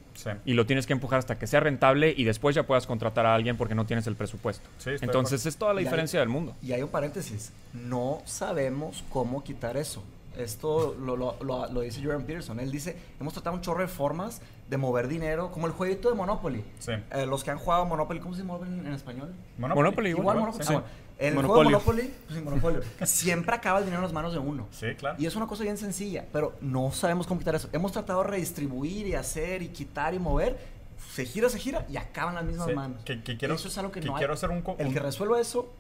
[0.45, 3.35] Y lo tienes que empujar hasta que sea rentable y después ya puedas contratar a
[3.35, 4.69] alguien porque no tienes el presupuesto.
[5.01, 6.55] Entonces es toda la diferencia del mundo.
[6.63, 10.03] Y hay un paréntesis, no sabemos cómo quitar eso.
[10.37, 12.59] Esto lo, lo, lo, dice Jordan Peterson.
[12.59, 16.17] Él dice, hemos tratado un chorro de formas de mover dinero, como el jueguito de
[16.17, 16.65] Monopoly.
[16.89, 19.33] Eh, los que han jugado Monopoly, ¿cómo se mueven en, español?
[19.59, 20.11] Monopoly.
[20.11, 20.39] igual.
[20.39, 20.65] Monopoly.
[20.69, 20.83] Ah,
[21.29, 24.69] el juego Monopoly, pues Monopoly, siempre acaba el dinero en las manos de uno.
[24.71, 25.17] Sí, claro.
[25.19, 27.69] Y es una cosa bien sencilla, pero no sabemos cómo quitar eso.
[27.73, 30.75] Hemos tratado de redistribuir y hacer y quitar y mover.
[31.13, 33.03] Se gira, se gira y acaban las mismas manos.
[33.05, 35.73] Que, quiero, eso es algo que, no quiero hacer un, El que resuelva eso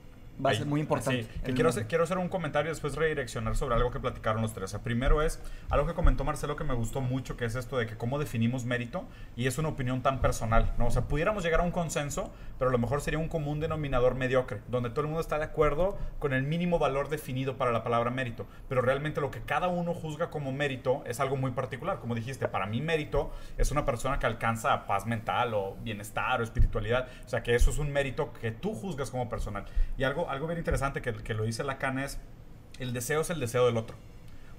[0.44, 1.26] va a ser muy importante.
[1.44, 4.74] quiero, hacer, quiero hacer un comentario y después redireccionar sobre algo que platicaron los tres.
[4.74, 7.86] O primero es algo que comentó Marcelo que me gustó mucho, que es esto de
[7.86, 9.04] que cómo definimos mérito
[9.36, 10.86] y es una opinión tan personal, ¿no?
[10.86, 14.14] O sea, pudiéramos llegar a un consenso, pero a lo mejor sería un común denominador
[14.14, 17.82] mediocre, donde todo el mundo está de acuerdo con el mínimo valor definido para la
[17.82, 22.00] palabra mérito, pero realmente lo que cada uno juzga como mérito es algo muy particular.
[22.00, 26.44] Como dijiste, para mí mérito es una persona que alcanza paz mental o bienestar o
[26.44, 29.64] espiritualidad, o sea, que eso es un mérito que tú juzgas como personal.
[29.96, 32.18] Y algo algo, bien interesante que, que, lo dice Lacan es,
[32.78, 33.96] el deseo es el deseo del otro.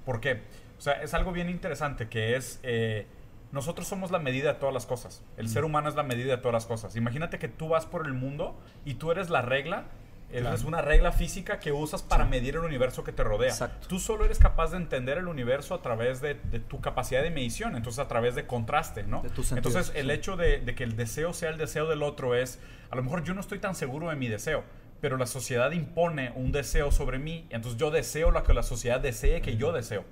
[0.05, 0.41] ¿Por qué?
[0.77, 3.07] O sea, es algo bien interesante que es, eh,
[3.51, 5.23] nosotros somos la medida de todas las cosas.
[5.37, 6.95] El ser humano es la medida de todas las cosas.
[6.95, 9.85] Imagínate que tú vas por el mundo y tú eres la regla
[10.31, 13.53] Es una regla física que usas para medir el universo que te rodea.
[13.87, 17.77] Tú solo eres capaz de entender el universo a través de, tu capacidad de medición,
[17.77, 19.23] entonces a través de contraste, ¿no?
[19.55, 22.95] entonces el hecho de, de, que el deseo sea el deseo del otro es, a
[22.95, 24.63] lo mejor yo no estoy tan seguro de mi deseo,
[25.05, 28.99] pero la sociedad impone un deseo sobre mí, entonces yo deseo lo que la sociedad
[28.99, 30.03] desee que yo deseo.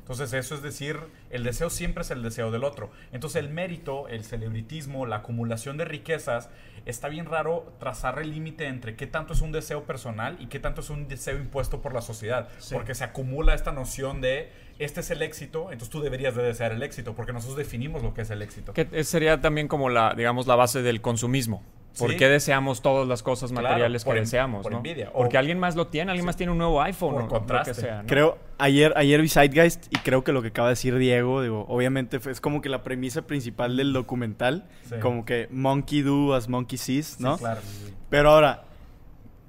[0.00, 0.98] Entonces eso es decir,
[1.30, 2.90] el deseo siempre es el deseo del otro.
[3.12, 6.50] Entonces el mérito, el celebritismo, la acumulación de riquezas,
[6.84, 10.58] está bien raro trazar el límite entre qué tanto es un deseo personal y qué
[10.58, 12.50] tanto es un deseo impuesto por la sociedad.
[12.70, 16.72] Porque se acumula esta noción de este es el éxito, entonces tú deberías de desear
[16.72, 18.74] el éxito, porque nosotros definimos lo que es el éxito.
[18.74, 21.62] Que sería también como la, digamos, la base del consumismo.
[21.98, 24.62] ¿Por qué deseamos todas las cosas materiales que deseamos?
[24.62, 25.12] Por envidia.
[25.12, 27.14] Porque alguien más lo tiene, alguien más tiene un nuevo iPhone.
[27.14, 27.74] Por contraste.
[27.74, 31.42] sea, Creo, ayer, ayer vi Zeitgeist y creo que lo que acaba de decir Diego,
[31.42, 34.68] digo, obviamente es como que la premisa principal del documental,
[35.00, 37.38] como que monkey do as monkey sees, ¿no?
[37.38, 37.60] claro.
[38.08, 38.64] Pero ahora,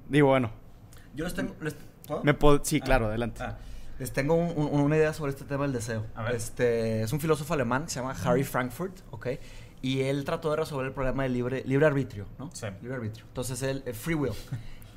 [0.08, 0.50] digo, bueno.
[1.14, 1.54] Yo les tengo...
[2.22, 2.84] Me sí, ah.
[2.84, 3.42] claro, adelante.
[3.42, 3.58] Ah.
[3.98, 6.04] Les tengo una idea sobre este tema del deseo.
[6.32, 9.28] Este, es un filósofo alemán que se llama Harry Frankfurt, ¿ok?
[9.84, 12.50] Y él trató de resolver el problema del libre, libre arbitrio, ¿no?
[12.54, 12.68] Sí.
[12.80, 13.26] Libre arbitrio.
[13.28, 14.32] Entonces, él, eh, free will.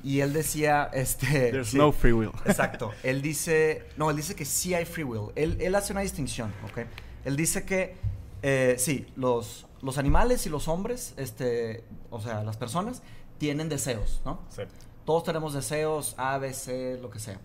[0.02, 1.50] Y él decía, este...
[1.50, 2.30] There's no free will.
[2.46, 2.92] Exacto.
[3.02, 5.30] Él dice, no, él dice que sí hay free will.
[5.34, 6.86] Él, él hace una distinción, ¿ok?
[7.26, 7.96] Él dice que,
[8.40, 13.02] eh, sí, los, los animales y los hombres, este, o sea, las personas,
[13.36, 14.40] tienen deseos, ¿no?
[14.48, 14.62] Sí.
[15.04, 17.38] Todos tenemos deseos, A, B, C, lo que sea.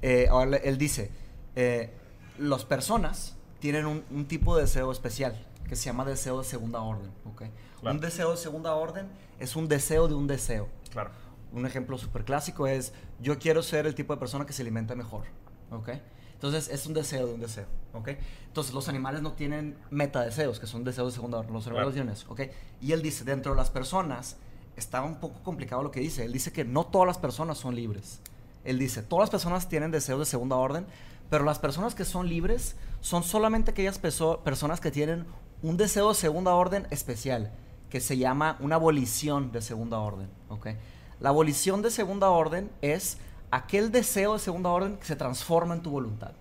[0.00, 1.10] Eh, ahora, él dice,
[1.56, 1.90] eh,
[2.38, 6.80] las personas tienen un, un tipo de deseo especial que se llama deseo de segunda
[6.80, 7.10] orden.
[7.32, 7.50] ¿okay?
[7.82, 10.68] Un deseo de segunda orden es un deseo de un deseo.
[10.90, 11.10] Claro.
[11.52, 14.94] Un ejemplo súper clásico es, yo quiero ser el tipo de persona que se alimenta
[14.94, 15.24] mejor.
[15.70, 16.02] ¿okay?
[16.36, 18.08] Entonces es un deseo de un deseo, ¿ok?
[18.48, 22.12] Entonces los animales no tienen metadeseos, que son deseos de segunda orden, los animales tienen
[22.12, 22.42] eso, ¿ok?
[22.82, 24.36] Y él dice, dentro de las personas,
[24.76, 27.74] está un poco complicado lo que dice, él dice que no todas las personas son
[27.74, 28.20] libres.
[28.64, 30.86] Él dice, todas las personas tienen deseos de segunda orden,
[31.30, 35.24] pero las personas que son libres son solamente aquellas personas que tienen
[35.62, 37.52] un deseo de segunda orden especial,
[37.90, 40.68] que se llama una abolición de segunda orden, ¿ok?
[41.20, 43.18] La abolición de segunda orden es
[43.50, 46.32] aquel deseo de segunda orden que se transforma en tu voluntad.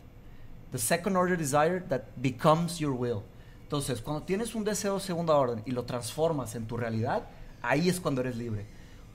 [0.71, 3.21] The second order desire that becomes your will.
[3.63, 7.27] Entonces, cuando tienes un deseo de segunda orden y lo transformas en tu realidad,
[7.61, 8.65] ahí es cuando eres libre.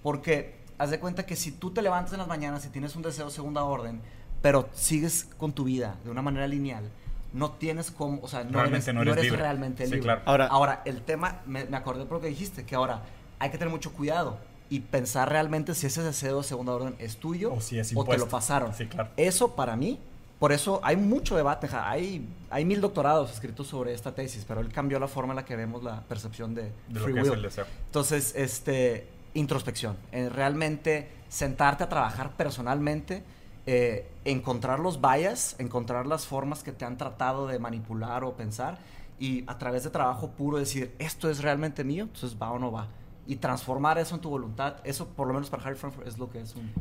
[0.02, 3.02] Porque haz de cuenta que si tú te levantas en las mañanas y tienes un
[3.02, 4.00] deseo de segunda orden,
[4.40, 6.90] pero sigues con tu vida de una manera lineal,
[7.32, 8.84] no tienes como, o sea, no eres,
[9.32, 10.20] realmente libre.
[10.24, 13.02] Ahora, ahora, el tema, me, me acordé por lo que dijiste, que ahora
[13.38, 14.38] hay que tener mucho cuidado
[14.70, 18.04] y pensar realmente si ese deseo de segunda orden es tuyo o, si es o
[18.04, 18.72] te lo pasaron.
[18.72, 19.10] Sí, claro.
[19.16, 19.98] Eso para mí,
[20.38, 24.72] por eso hay mucho debate, hay, hay mil doctorados escritos sobre esta tesis, pero él
[24.72, 27.32] cambió la forma en la que vemos la percepción de, free will.
[27.32, 27.66] el deseo.
[27.86, 33.24] Entonces, este, introspección, eh, realmente sentarte a trabajar personalmente,
[33.72, 38.78] eh, encontrar los bias, encontrar las formas que te han tratado de manipular o pensar
[39.20, 42.72] y a través de trabajo puro decir, esto es realmente mío, entonces va o no
[42.72, 42.88] va.
[43.28, 46.28] Y transformar eso en tu voluntad, eso por lo menos para Harry Frankfurt es lo
[46.28, 46.72] que es un...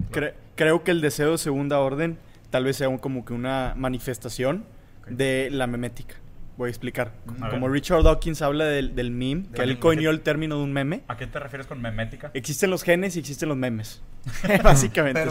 [0.56, 2.18] creo que el deseo de segunda orden
[2.50, 4.66] tal vez sea como que una manifestación
[5.08, 6.16] de la memética.
[6.60, 7.14] Voy a explicar.
[7.50, 11.02] como Richard Dawkins habla del, del meme, que él coinó el término de un meme.
[11.08, 12.30] ¿A qué te refieres con memética?
[12.36, 14.02] Existen los genes y existen los memes.
[14.64, 15.22] Básicamente.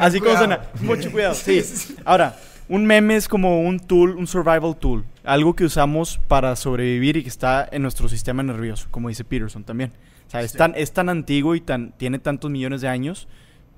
[0.00, 0.62] así como suena.
[0.80, 1.34] Mucho cuidado.
[1.34, 1.62] Sí.
[2.04, 2.36] Ahora,
[2.68, 5.04] un meme es como un tool, un survival tool.
[5.22, 9.62] Algo que usamos para sobrevivir y que está en nuestro sistema nervioso, como dice Peterson
[9.62, 9.92] también
[10.32, 13.28] sea, es, tan, es tan antiguo y tan, tiene tantos millones de años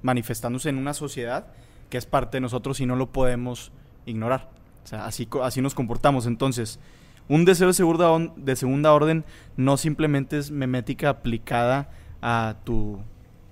[0.03, 1.47] manifestándose en una sociedad
[1.91, 3.73] que es parte de nosotros y no lo podemos
[4.07, 4.51] ignorar.
[4.85, 6.27] O sea, así, así nos comportamos.
[6.27, 6.79] Entonces,
[7.29, 9.25] un deseo de segunda, de segunda orden
[9.57, 13.01] no simplemente es memética aplicada a tu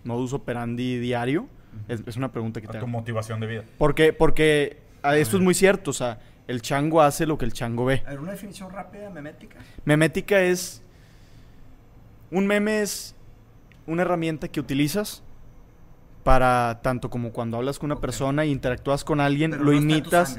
[0.05, 1.49] modus operandi diario.
[1.89, 3.65] es, una pregunta que a tu motivación de vida.
[3.79, 4.79] Porque, porque
[5.15, 5.91] esto es muy cierto.
[5.91, 8.03] O sea, el chango hace lo que el chango ve.
[8.19, 9.59] ¿Una definición rápida de memética?
[9.85, 10.83] Memética es
[12.31, 13.15] un meme es
[13.87, 15.23] una herramienta que utilizas
[16.25, 20.39] para tanto como cuando hablas con una persona e interactúas con alguien, lo imitas.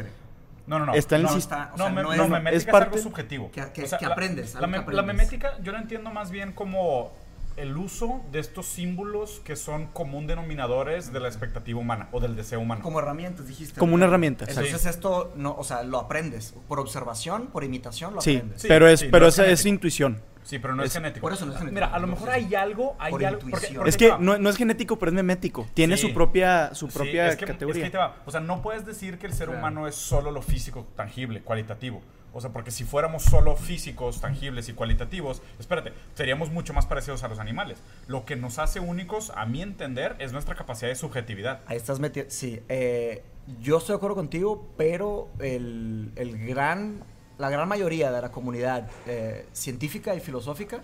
[0.65, 0.93] No, no, no.
[0.93, 1.71] Está en no, el sistema.
[1.78, 3.52] No, no, memética es, algo subjetivo.
[3.52, 3.62] Que,
[4.06, 7.12] aprendes, la, memética yo la entiendo más bien como
[7.58, 12.36] el uso de estos símbolos que son común denominadores de la expectativa humana o del
[12.36, 12.82] deseo humano.
[12.82, 13.80] Como herramientas, dijiste.
[13.80, 14.45] Como una herramienta.
[14.47, 16.56] Entonces esto, no, o sea, lo aprendes.
[16.67, 18.62] Por observación, por imitación, lo aprendes.
[18.62, 20.21] Sí, pero es, pero esa es intuición.
[20.43, 21.21] Sí, pero no es, genético.
[21.21, 21.75] Por eso no es genético.
[21.75, 23.47] Mira, a lo mejor hay algo, hay algo.
[23.86, 25.67] es que no, no, es genético, pero es memético.
[25.73, 27.91] Tiene su propia, su propia categoría.
[28.25, 32.01] O sea, no puedes decir que el ser humano es solo lo físico, tangible, cualitativo.
[32.34, 37.23] O sea, porque si fuéramos solo físicos, tangibles y cualitativos, espérate, seríamos mucho más parecidos
[37.23, 37.77] a los animales.
[38.08, 41.62] Lo que nos hace únicos, a mi entender, es nuestra capacidad de subjetividad.
[41.67, 42.25] Ahí estás metido.
[42.29, 43.23] Sí, eh,
[43.62, 47.03] yo estoy de acuerdo contigo, pero el, el gran
[47.43, 50.82] la gran mayoría de la comunidad eh, científica y filosófica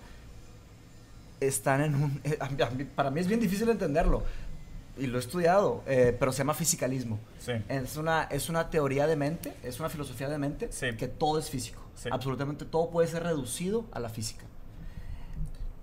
[1.40, 2.22] están en un...
[2.26, 2.38] Eh,
[2.94, 4.24] para mí es bien difícil entenderlo,
[4.98, 7.18] y lo he estudiado, eh, pero se llama fisicalismo.
[7.70, 11.50] Es, una, es una teoría de mente, es una filosofía de mente, que todo es
[11.50, 11.82] físico.
[12.12, 14.44] Absolutamente todo puede ser reducido a la física.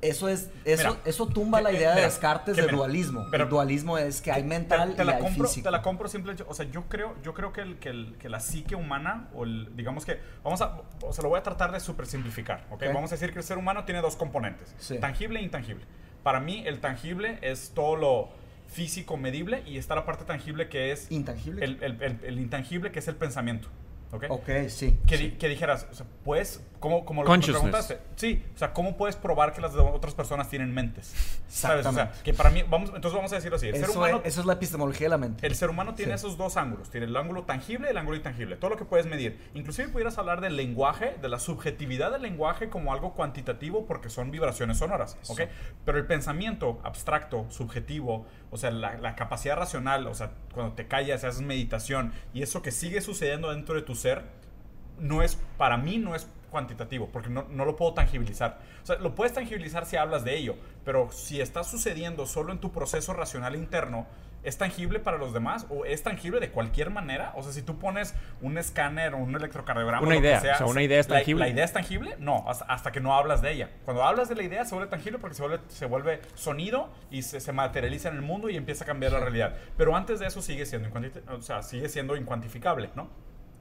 [0.09, 3.27] Eso es eso, eso tumba la idea de Descartes de dualismo.
[3.31, 5.65] Pero, el dualismo es que hay mental te, y la hay compro, físico.
[5.65, 8.29] Te la compro simple, o sea, yo creo, yo creo que, el, que, el, que
[8.29, 11.73] la psique humana o el, digamos que vamos a, o sea, lo voy a tratar
[11.73, 12.93] de super simplificar, ¿okay?
[12.93, 15.85] Vamos a decir que el ser humano tiene dos componentes, tangible e intangible.
[16.23, 18.29] Para mí el tangible es todo lo
[18.69, 21.65] físico medible y está la parte tangible que es intangible.
[21.65, 23.69] el, intangible que es el pensamiento.
[24.13, 24.25] ¿ok?
[24.29, 24.99] Ok, sí.
[25.07, 27.99] Que, que dijeras, o sea, pues, ¿cómo, cómo lo preguntaste?
[28.17, 31.15] Sí, o sea, ¿cómo puedes probar que las otras personas tienen mentes?
[31.49, 31.87] ¿Sabes?
[31.87, 33.69] O sea, que para mí, vamos, entonces vamos a decirlo así.
[33.69, 35.47] El eso, ser humano, es, eso es la epistemología de la mente.
[35.47, 36.91] El ser humano tiene esos dos ángulos.
[36.91, 38.57] Tiene el ángulo tangible y el ángulo intangible.
[38.57, 39.51] Todo lo que puedes medir.
[39.55, 44.31] Inclusive pudieras hablar del lenguaje, de la subjetividad del lenguaje como algo cuantitativo porque son
[44.31, 45.43] vibraciones sonoras, ¿ok?
[45.85, 50.87] Pero el pensamiento abstracto, subjetivo, o sea, la, la capacidad racional, o sea, cuando te
[50.87, 54.25] callas, haces meditación y eso que sigue sucediendo dentro de tu ser,
[54.99, 58.59] no es, para mí no es cuantitativo, porque no, no, lo puedo tangibilizar.
[58.83, 62.59] O sea, lo puedes tangibilizar si hablas de ello, pero si está sucediendo solo en
[62.59, 64.07] tu proceso racional interno,
[64.47, 67.33] ¿es tangible para los demás o es tangible de cualquier manera?
[67.35, 70.83] O sea, si tú pones un escáner o un electrocardiograma, una idea, o sea, una
[70.83, 71.45] idea es tangible.
[71.45, 72.17] La, idea es tangible?
[72.21, 73.71] No, hasta, que no hablas de ella.
[73.85, 77.23] Cuando hablas de la idea se vuelve tangible porque se vuelve, se vuelve sonido y
[77.23, 79.57] se, se materializa en el mundo y empieza a cambiar la realidad.
[79.77, 80.91] Pero antes de eso sigue siendo,
[81.29, 83.11] o sea, sigue siendo incuantificable, ¿no?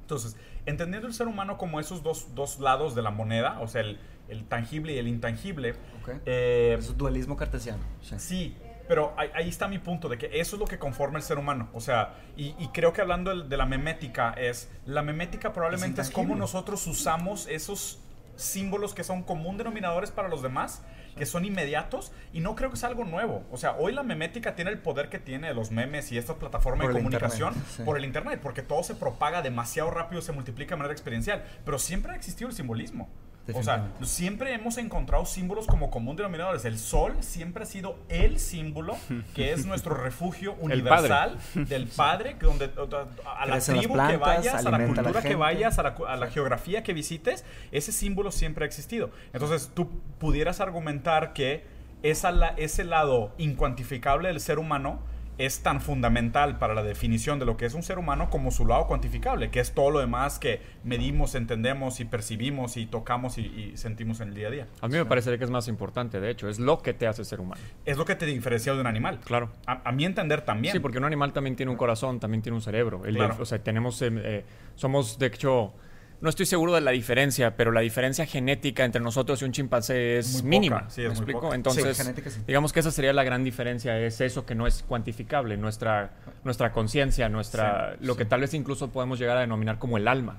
[0.06, 0.38] Entonces,
[0.68, 3.98] entendiendo el ser humano como esos dos, dos lados de la moneda, o sea, el,
[4.30, 5.76] el tangible y el intangible.
[6.26, 7.84] Eh, es un dualismo cartesiano.
[8.18, 8.56] Sí,
[8.88, 11.70] pero ahí, está mi punto, de que eso es lo que conforma el ser humano.
[11.74, 16.36] O sea, y, creo que hablando de, la memética, es la memética probablemente es, cómo
[16.36, 18.00] nosotros usamos esos
[18.36, 20.84] símbolos que son común denominadores para los demás,
[21.16, 23.44] que son inmediatos, y no creo que sea algo nuevo.
[23.52, 26.88] O sea, hoy la memética tiene el poder que tiene los memes y estas plataformas
[26.88, 27.54] de comunicación
[27.86, 31.80] por el Internet, porque todo se propaga demasiado rápido, se multiplica de manera experiencial, pero
[31.80, 33.10] siempre ha existido el simbolismo.
[33.54, 36.66] O sea, siempre hemos encontrado símbolos como común denominadores.
[36.66, 38.98] El sol siempre ha sido el símbolo
[39.36, 42.72] que es nuestro refugio universal del Padre, donde,
[43.26, 47.46] a la tribu que vayas, a la cultura que vayas, a la, geografía que visites,
[47.72, 49.12] ese símbolo siempre ha existido.
[49.32, 51.66] Entonces, tú pudieras argumentar que
[52.02, 55.02] esa, ese lado incuantificable del ser humano
[55.38, 58.66] es tan fundamental para la definición de lo que es un ser humano como su
[58.66, 63.74] lado cuantificable, que es todo lo demás que medimos, entendemos y percibimos y tocamos y,
[63.76, 64.68] sentimos en el día a día.
[64.82, 67.26] A mí me parece que es más importante, de hecho, es lo que te hace
[67.26, 67.62] ser humano.
[67.86, 69.20] Es lo que te diferencia de un animal.
[69.24, 69.52] Claro.
[69.66, 70.74] A, mí entender también.
[70.74, 73.02] Sí, porque un animal también tiene un corazón, también tiene un cerebro.
[73.40, 75.74] o sea, tenemos, eh, eh, somos de hecho
[76.22, 80.18] no estoy seguro de la diferencia, pero la diferencia genética entre nosotros y un chimpancé
[80.18, 80.90] es mínima.
[80.90, 81.54] Sí, ¿Me explico?
[81.54, 86.12] Entonces, digamos que esa sería la gran diferencia, es eso que no es cuantificable, nuestra,
[86.44, 90.38] nuestra conciencia, nuestra lo que tal vez incluso podemos llegar a denominar como el alma.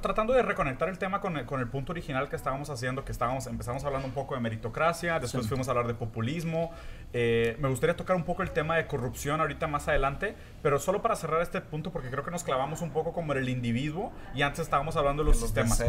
[0.00, 3.12] tratando, de reconectar el tema con el, con el, punto original que estábamos haciendo, que
[3.12, 6.72] estábamos, empezamos hablando un poco de meritocracia, después fuimos a hablar de populismo.
[7.14, 11.02] Eh, me gustaría tocar un poco el tema de corrupción ahorita más adelante, pero solo
[11.02, 14.12] para cerrar este punto, porque creo que nos clavamos un poco como en el individuo
[14.34, 15.82] y antes estábamos hablando de los, sistemas.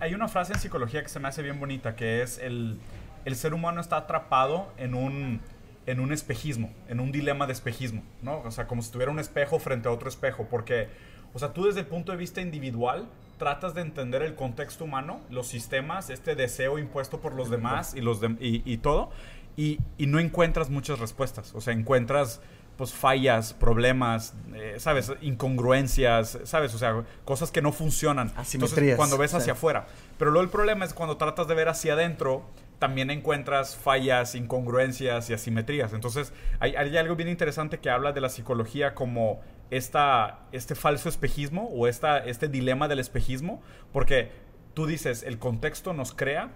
[0.00, 2.80] Hay, una frase en psicología que se me hace bien bonita, que es el,
[3.24, 5.40] el ser humano está atrapado en un,
[5.86, 8.40] en un espejismo, en un dilema de espejismo, ¿no?
[8.40, 10.88] O sea, como si tuviera un espejo frente a otro espejo, porque,
[11.34, 15.20] o sea, tú desde el punto de vista individual tratas de entender el contexto humano,
[15.30, 19.10] los sistemas, este deseo impuesto por los demás y, los y, todo,
[19.58, 22.40] y, y no encuentras muchas respuestas, o sea, encuentras
[22.76, 25.12] pues fallas, problemas, eh, ¿sabes?
[25.20, 26.72] Incongruencias, ¿sabes?
[26.76, 28.32] O sea, cosas que no funcionan.
[28.52, 29.88] Entonces, cuando ves hacia afuera.
[30.16, 32.44] Pero luego el problema es cuando tratas de ver hacia adentro,
[32.78, 35.92] también encuentras fallas, incongruencias y asimetrías.
[35.92, 39.40] Entonces, hay, hay algo bien interesante que habla de la psicología como
[39.70, 43.60] esta, este falso espejismo o esta, este dilema del espejismo,
[43.92, 44.30] porque
[44.74, 46.52] tú dices, el contexto nos crea,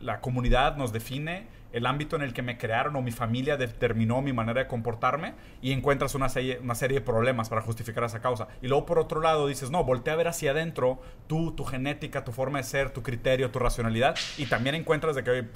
[0.00, 4.22] la comunidad nos define, el ámbito en el que me crearon o mi familia determinó
[4.22, 8.20] mi manera de comportarme y encuentras una serie, una serie de problemas para justificar esa
[8.20, 8.48] causa.
[8.62, 12.24] Y luego por otro lado dices, no, voltea a ver hacia adentro tú, tu genética,
[12.24, 15.46] tu forma de ser, tu criterio, tu racionalidad y también encuentras de que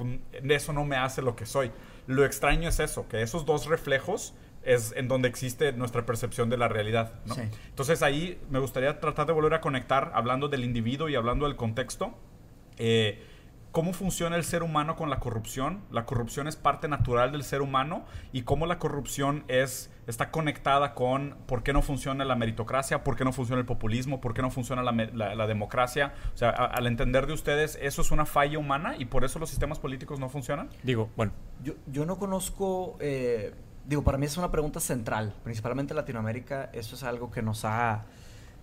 [0.49, 1.71] eso no me hace lo que soy.
[2.07, 4.35] Lo extraño es eso, que esos dos reflejos
[4.65, 7.13] es en donde existe nuestra percepción de la realidad.
[7.69, 11.57] Entonces ahí me gustaría tratar de volver a conectar hablando del individuo y hablando del
[11.57, 12.15] contexto.
[12.79, 13.23] Eh,
[13.73, 15.81] cómo funciona el ser humano con la corrupción.
[15.91, 20.95] La corrupción es parte natural del ser humano y cómo la corrupción es, está conectada
[20.95, 24.43] con por qué no funciona la meritocracia, por qué no funciona el populismo, por qué
[24.43, 26.12] no funciona la, democracia.
[26.35, 29.49] O sea, al entender de ustedes, eso es una falla humana y por eso los
[29.49, 30.68] sistemas políticos no funcionan.
[30.83, 31.33] Digo, bueno.
[31.64, 32.97] Yo, yo no conozco...
[33.01, 33.55] Eh,
[33.87, 37.64] digo, para mí es una pregunta central, principalmente en Latinoamérica, eso es algo que nos
[37.64, 38.05] ha...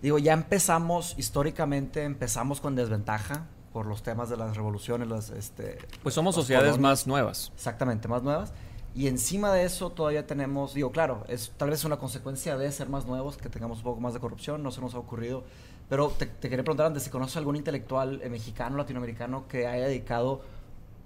[0.00, 5.78] Digo, ya empezamos, históricamente empezamos con desventaja, por los temas de las revoluciones, las, este,
[6.02, 7.52] pues somos sociedades más nuevas.
[7.54, 8.52] Exactamente, más nuevas.
[8.94, 12.88] Y encima de eso todavía tenemos, digo, claro, es tal vez una consecuencia de ser
[12.88, 15.44] más nuevos, que tengamos un poco más de corrupción, no se nos ha ocurrido.
[15.88, 19.86] Pero te, te quería preguntar antes si conoces algún intelectual eh, mexicano, latinoamericano que haya
[19.86, 20.42] dedicado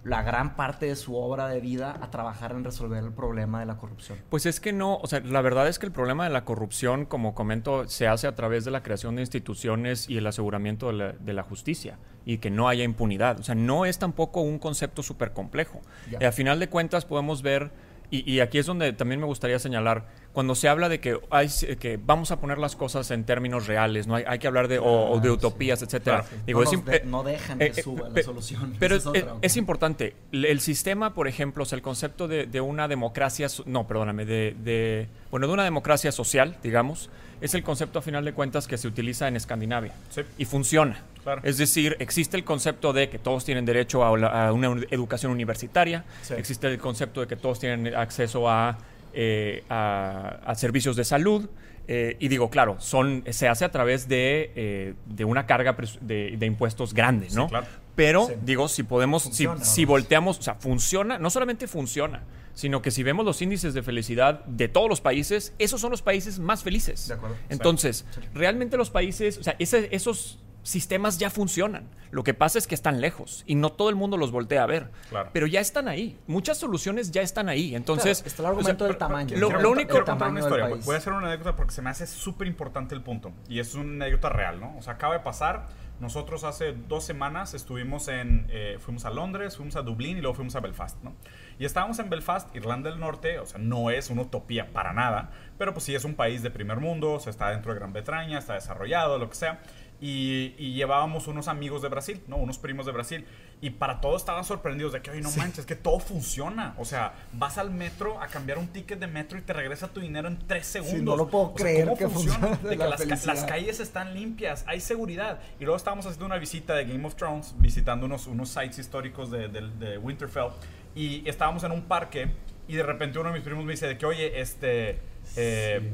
[0.05, 3.67] la gran parte de su obra de vida a trabajar en resolver el problema de
[3.67, 4.19] la corrupción.
[4.29, 7.07] Pues es que no, o sea, la verdad es que el problema de la corrupción,
[7.07, 11.33] como comento, se hace a través de la creación de instituciones y el aseguramiento de
[11.33, 13.41] la, justicia y que no haya impunidad.
[13.41, 15.81] O sea, no es tampoco un concepto súper complejo.
[16.19, 17.71] Y a final de cuentas podemos ver
[18.11, 21.49] y, aquí es donde también me gustaría señalar, cuando se habla de que, hay,
[21.79, 24.79] que vamos a poner las cosas en términos reales, no hay, hay que hablar de,
[24.79, 26.25] o, de utopías, etcétera.
[26.47, 26.63] Digo,
[27.05, 28.75] no, dejan que suba la solución.
[28.79, 28.97] Pero
[29.43, 30.15] es, importante.
[30.33, 35.65] El sistema, por ejemplo, el concepto de, una democracia, no, perdóname, de, bueno, de una
[35.65, 37.11] democracia social, digamos,
[37.41, 39.93] es el concepto a final de cuentas que se utiliza en Escandinavia
[40.39, 41.03] y funciona.
[41.43, 46.05] Es decir, existe el concepto de que todos tienen derecho a, una educación universitaria,
[46.37, 48.79] existe el concepto de que todos tienen acceso a,
[49.13, 51.49] eh, a, servicios de salud.
[51.87, 56.39] Eh, y digo, claro, son, se hace a través de, eh, de una carga de,
[56.41, 57.49] impuestos grande, ¿no?
[57.95, 62.25] Pero, digo, si podemos, si, si volteamos, o sea, funciona, no solamente funciona,
[62.55, 66.03] sino que si vemos los índices de felicidad de todos los países, esos son los
[66.03, 67.09] países más felices.
[67.09, 67.37] De acuerdo.
[67.49, 71.89] Entonces, realmente los países, o sea, esos sistemas ya funcionan.
[72.11, 74.67] Lo que pasa es que están lejos y no todo el mundo los voltea a
[74.67, 74.91] ver.
[75.11, 75.31] Claro.
[75.33, 76.19] Pero ya están ahí.
[76.27, 77.75] Muchas soluciones ya están ahí.
[77.75, 79.37] Entonces, está el argumento del tamaño.
[79.37, 80.69] Lo, único que contar una historia.
[80.69, 83.75] Voy a hacer una anécdota porque se me hace súper importante el punto y es
[83.75, 84.77] una anécdota real, ¿no?
[84.79, 85.69] O sea, acaba de pasar
[86.01, 90.35] nosotros hace dos semanas estuvimos en, eh, fuimos a Londres, fuimos a Dublín y luego
[90.35, 91.15] fuimos a Belfast, ¿no?
[91.59, 95.31] Y estábamos en Belfast, Irlanda del Norte, o sea, no es una utopía para nada,
[95.57, 97.93] pero pues sí es un país de primer mundo, o sea, está dentro de Gran
[97.93, 99.61] Bretaña, está desarrollado, lo que sea.
[100.01, 102.37] Y, y, llevábamos unos amigos de Brasil, ¿no?
[102.37, 103.25] Unos primos de Brasil.
[103.65, 106.75] Y para todos estaban sorprendidos de que, oye, no manches, que todo funciona.
[106.77, 110.01] O sea, vas al metro a cambiar un ticket de metro y te regresa tu
[110.01, 111.03] dinero en tres segundos.
[111.03, 112.57] no lo puedo creer que funciona.
[112.63, 115.41] De que las, las, calles están limpias, hay seguridad.
[115.59, 119.31] Y luego estábamos haciendo una visita de Game of Thrones, visitando unos, unos sites históricos
[119.31, 120.51] de, de, Winterfell.
[120.95, 122.33] Y estábamos en un parque
[122.69, 124.99] y de repente uno de mis primos me dice de que, oye, este...
[125.37, 125.91] Eh,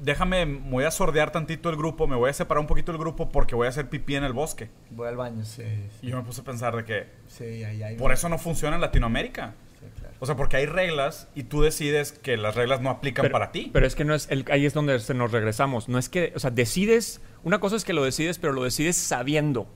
[0.00, 3.30] déjame, voy a sordear tantito el grupo, me voy a separar un poquito del grupo
[3.30, 4.70] porque voy a hacer pipí en el bosque.
[4.90, 5.62] Voy al baño, sí.
[6.02, 8.76] Y yo me puse a pensar de que sí, ahí, ahí por eso no funciona
[8.76, 9.54] en Latinoamérica.
[9.78, 10.14] Sí, claro.
[10.18, 13.70] O sea, porque hay reglas y tú decides que las reglas no aplican para ti.
[13.72, 15.88] Pero es que no es el, ahí es donde nos regresamos.
[15.88, 18.96] No es que, o sea, decides, una cosa es que lo decides, pero lo decides
[18.96, 19.68] sabiendo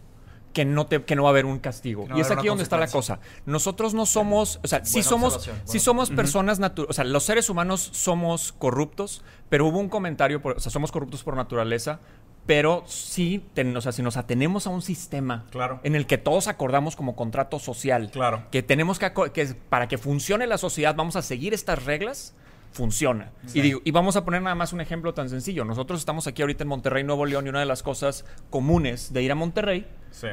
[0.54, 2.06] que no, te, que no va a haber un castigo.
[2.16, 3.18] y es aquí donde está la cosa.
[3.44, 7.50] Nosotros no somos, o sea, sí somos, sí somos personas naturales, o sea, los seres
[7.50, 12.00] humanos somos corruptos, pero hubo un comentario, o sea, somos corruptos por naturaleza,
[12.46, 13.44] pero sí,
[13.74, 15.80] o sea, si nos atenemos a un sistema claro.
[15.82, 18.44] en el que todos acordamos como contrato social, claro.
[18.50, 22.34] que tenemos que, que, para que funcione la sociedad vamos a seguir estas reglas,
[22.74, 23.30] funciona.
[23.54, 25.64] Y, digo, y vamos a poner nada más un ejemplo tan sencillo.
[25.64, 29.22] Nosotros estamos aquí ahorita en Monterrey, Nuevo León, y una de las cosas comunes de
[29.22, 29.86] ir a Monterrey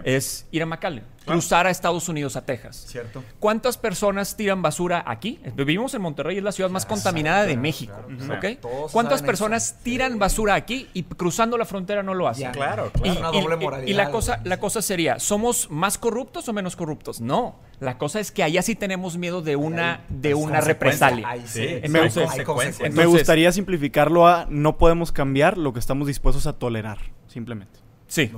[0.03, 2.85] es ir a McAllen, cruzar a Estados Unidos, a Texas.
[2.87, 3.23] Cierto.
[3.39, 5.39] ¿Cuántas personas tiran basura aquí?
[5.55, 7.93] Vivimos en Monterrey, es la ciudad más contaminada de México.
[8.91, 12.51] ¿Cuántas personas tiran basura aquí y cruzando la frontera no lo hacen?
[12.51, 13.81] claro, claro.
[13.85, 17.21] Y, la, cosa, la cosa sería, ¿somos más corruptos o menos corruptos?
[17.21, 17.59] No.
[17.79, 21.27] La cosa es que allá sí tenemos miedo de una, de una represalia.
[22.91, 27.79] Me gustaría simplificarlo a no podemos cambiar lo que estamos dispuestos a tolerar, simplemente.
[28.07, 28.29] Sí.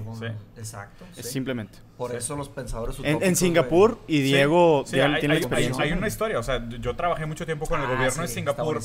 [0.55, 1.05] Exacto.
[1.13, 1.79] Simplemente.
[1.97, 5.83] Por eso los pensadores En, Singapur, y Diego tiene la experiencia.
[5.83, 8.79] Hay, una historia, o sea, yo trabajé mucho tiempo con el ah, gobierno de Singapur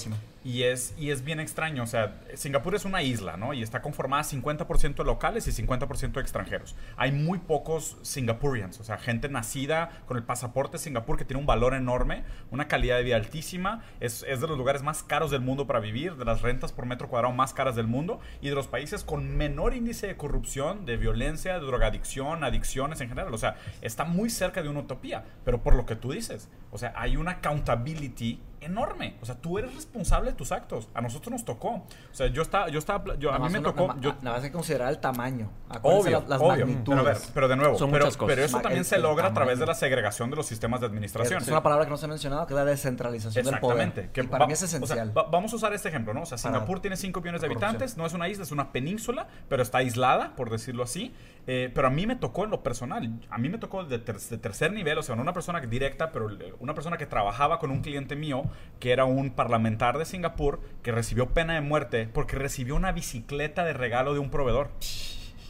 [0.44, 3.54] y es, y es bien extraño, o sea, Singapur es una isla, ¿no?
[3.54, 6.76] Y está conformada 50% de locales y 50% de extranjeros.
[6.98, 11.40] Hay muy pocos Singapurians, o sea, gente nacida con el pasaporte de Singapur que tiene
[11.40, 15.30] un valor enorme, una calidad de vida altísima, es, es de los lugares más caros
[15.30, 18.50] del mundo para vivir, de las rentas por metro cuadrado más caras del mundo y
[18.50, 23.32] de los países con menor índice de corrupción, de violencia, de drogadicción, adicciones en general.
[23.32, 26.78] O sea, está muy cerca de una utopía, pero por lo que tú dices, o
[26.78, 29.16] sea, hay una accountability enorme.
[29.20, 30.88] O sea, tú eres responsable de tus actos.
[30.94, 31.68] A nosotros nos tocó.
[31.68, 33.88] O sea, yo estaba, yo estaba, yo, a mí me tocó.
[33.88, 35.50] Nada, nada más hay que considerar el tamaño.
[35.82, 36.66] Obvio, las obvio.
[36.66, 37.30] Magnitudes.
[37.32, 40.36] Pero, de nuevo, pero, pero, eso también se logra a través de la segregación de
[40.36, 41.42] los sistemas de administración.
[41.42, 44.10] Es una palabra que no se ha mencionado, que es la descentralización del poder.
[44.12, 45.12] Que para mí es esencial.
[45.14, 46.22] vamos a usar este ejemplo, ¿no?
[46.22, 49.28] O sea, Singapur tiene 5 millones de habitantes, no es una isla, es una península,
[49.48, 51.14] pero está aislada, por decirlo así.
[51.50, 53.10] Eh, pero a mí me tocó en lo personal.
[53.30, 56.28] A mí me tocó de, de tercer nivel, o sea, no una persona directa, pero
[56.60, 58.42] una persona que trabajaba con un cliente mío
[58.80, 63.64] que era un parlamentar de Singapur que recibió pena de muerte porque recibió una bicicleta
[63.64, 64.68] de regalo de un proveedor.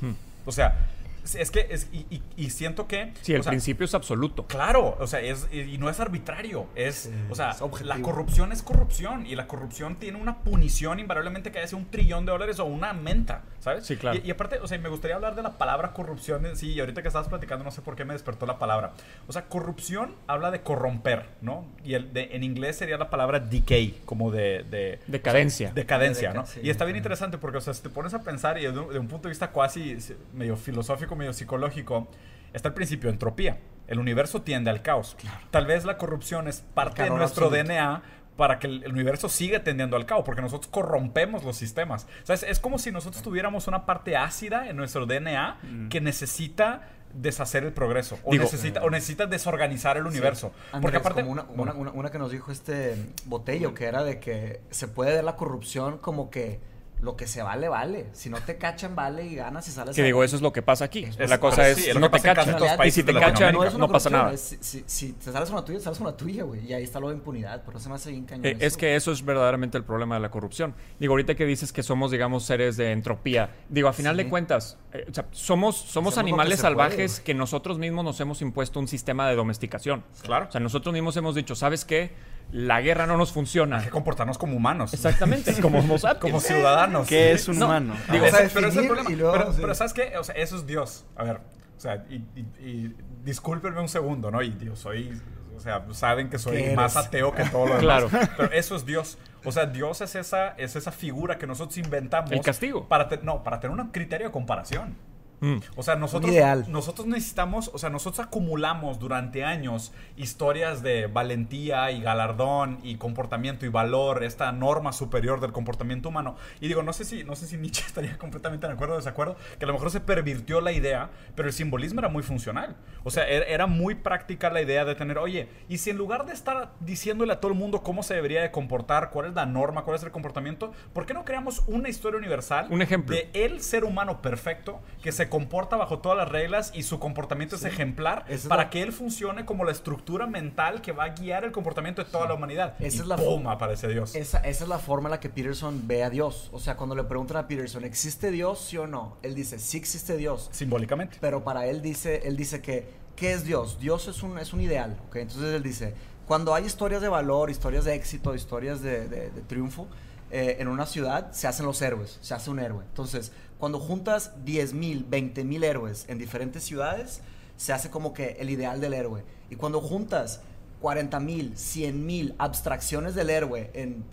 [0.01, 0.13] Hmm.
[0.47, 0.89] O sea,
[1.35, 3.13] es que, es, y, siento que...
[3.23, 4.47] Sí, el principio es absoluto.
[4.47, 9.27] Claro, o sea, es, y no es arbitrario, es, o sea, la corrupción es corrupción
[9.27, 12.93] y la corrupción tiene una punición invariablemente que hace un trillón de dólares o una
[12.93, 13.87] menta, ¿sabes?
[13.87, 14.21] Sí, claro.
[14.23, 17.03] Y, aparte, o sea, me gustaría hablar de la palabra corrupción en sí, y ahorita
[17.03, 18.93] que estabas platicando no sé por qué me despertó la palabra.
[19.27, 21.67] O sea, corrupción habla de corromper, ¿no?
[21.85, 24.65] Y el de, en inglés sería la palabra decay, como de...
[24.71, 25.73] de decadencia.
[25.73, 26.45] decadencia, ¿no?
[26.63, 29.09] y está bien interesante porque, o sea, si te pones a pensar y de un
[29.09, 29.97] punto de vista casi
[30.33, 32.09] medio filosófico, medio psicológico,
[32.53, 33.59] está el principio de entropía.
[33.87, 35.17] El universo tiende al caos.
[35.51, 38.03] Tal vez la corrupción es parte de nuestro DNA
[38.37, 42.07] para que el universo siga tendiendo al caos, porque nosotros corrompemos los sistemas.
[42.29, 45.89] es como si nosotros tuviéramos una parte ácida en nuestro DNA mm.
[45.89, 50.53] que necesita deshacer el progreso o, necesita, o necesita desorganizar el universo.
[50.81, 51.23] porque aparte...
[51.23, 52.95] una, una, que nos dijo este
[53.25, 56.61] Botello, que era de que se puede ver la corrupción como que
[57.01, 58.07] lo que se vale, vale.
[58.13, 59.95] Si no te cachan, vale y ganas y sales.
[59.95, 61.07] Que digo, eso es lo que pasa aquí.
[61.19, 62.57] la cosa es, no te cachan.
[62.85, 64.37] Y si te cachan, no, pasa nada.
[64.37, 66.67] si, te sales una tuya, sales una tuya, güey.
[66.67, 67.63] Y ahí está lo de impunidad.
[67.65, 68.47] Pero se me hace bien cañón.
[68.47, 70.75] Eh, es que eso es verdaderamente el problema de la corrupción.
[70.99, 73.51] Digo, ahorita que dices que somos, digamos, seres de entropía.
[73.69, 78.05] Digo, a final de cuentas, eh, o sea, somos, somos animales salvajes que nosotros mismos
[78.05, 80.05] nos hemos impuesto un sistema de domesticación.
[80.23, 80.47] Claro.
[80.49, 82.11] O sea, nosotros mismos hemos dicho, ¿sabes qué?
[82.51, 83.79] La guerra no nos funciona.
[83.79, 84.95] Hay que comportarnos como humanos.
[84.95, 85.83] Exactamente, como,
[86.21, 87.07] como ciudadanos.
[87.07, 87.95] ¿Qué es un humano?
[88.11, 89.53] Digo, pero, es el problema.
[89.57, 90.17] pero, ¿sabes qué?
[90.19, 91.05] O sea, eso es Dios.
[91.17, 91.41] A ver,
[91.77, 92.17] o sea, y,
[92.61, 92.95] y,
[93.25, 94.43] discúlpenme un segundo, ¿no?
[94.43, 95.21] Y Dios, soy,
[95.57, 98.05] o sea, saben que soy más ateo que todo lo demás.
[98.09, 98.11] Claro.
[98.37, 99.19] Pero eso es Dios.
[99.45, 102.33] O sea, Dios es esa, es esa figura que nosotros inventamos.
[102.33, 102.89] El castigo.
[102.89, 104.97] Para no, para tener un criterio de comparación.
[105.41, 105.59] Mm.
[105.77, 106.35] O sea, nosotros,
[106.69, 113.67] nosotros necesitamos, o sea, nosotros acumulamos durante años historias de valentía y galardón y comportamiento
[113.67, 116.37] y valor, esta norma superior del comportamiento humano.
[116.61, 119.37] Y digo, no sé si, no sé si Nietzsche estaría completamente de acuerdo o desacuerdo,
[119.59, 122.77] que a lo mejor se pervirtió la idea, pero el simbolismo era muy funcional.
[123.05, 126.27] O sea, er, era muy práctica la idea de tener, oye, y si en lugar
[126.27, 129.47] de estar diciéndole a todo el mundo cómo se debería de comportar, cuál es la
[129.47, 132.67] norma, cuál es el comportamiento, ¿por qué no creamos una historia universal?
[132.71, 133.15] Un ejemplo.
[133.15, 137.57] De el ser humano perfecto que se comporta bajo todas las reglas y su comportamiento
[137.57, 141.53] es ejemplar para que él funcione como la estructura mental que va a guiar el
[141.53, 142.75] comportamiento de toda la humanidad.
[142.79, 143.47] Esa y es la ¡pum!
[143.49, 144.15] aparece Dios.
[144.15, 146.51] Esa, esa, es la forma en la que Peterson ve a Dios.
[146.53, 149.17] O sea, cuando le preguntan a Peterson, ¿existe Dios, sí o no?
[149.23, 150.49] Él dice, sí existe Dios.
[150.53, 151.19] Simbólicamente.
[151.21, 153.79] Pero para él dice, él dice que, ¿qué es Dios?
[153.81, 154.99] Dios es un, es un ideal.
[155.09, 155.23] ¿okay?
[155.23, 155.95] Entonces él dice,
[156.27, 159.89] cuando hay historias de valor, historias de éxito, historias de, de, de triunfo,
[160.31, 162.85] eh, en una ciudad se hacen los héroes, se hace un héroe.
[162.85, 167.23] Entonces, cuando juntas 10 mil, 20 mil héroes en diferentes ciudades,
[167.57, 169.25] se hace como que el ideal del héroe.
[169.51, 170.41] Y cuando juntas
[170.81, 174.05] 40 mil, 100 mil abstracciones del héroe en,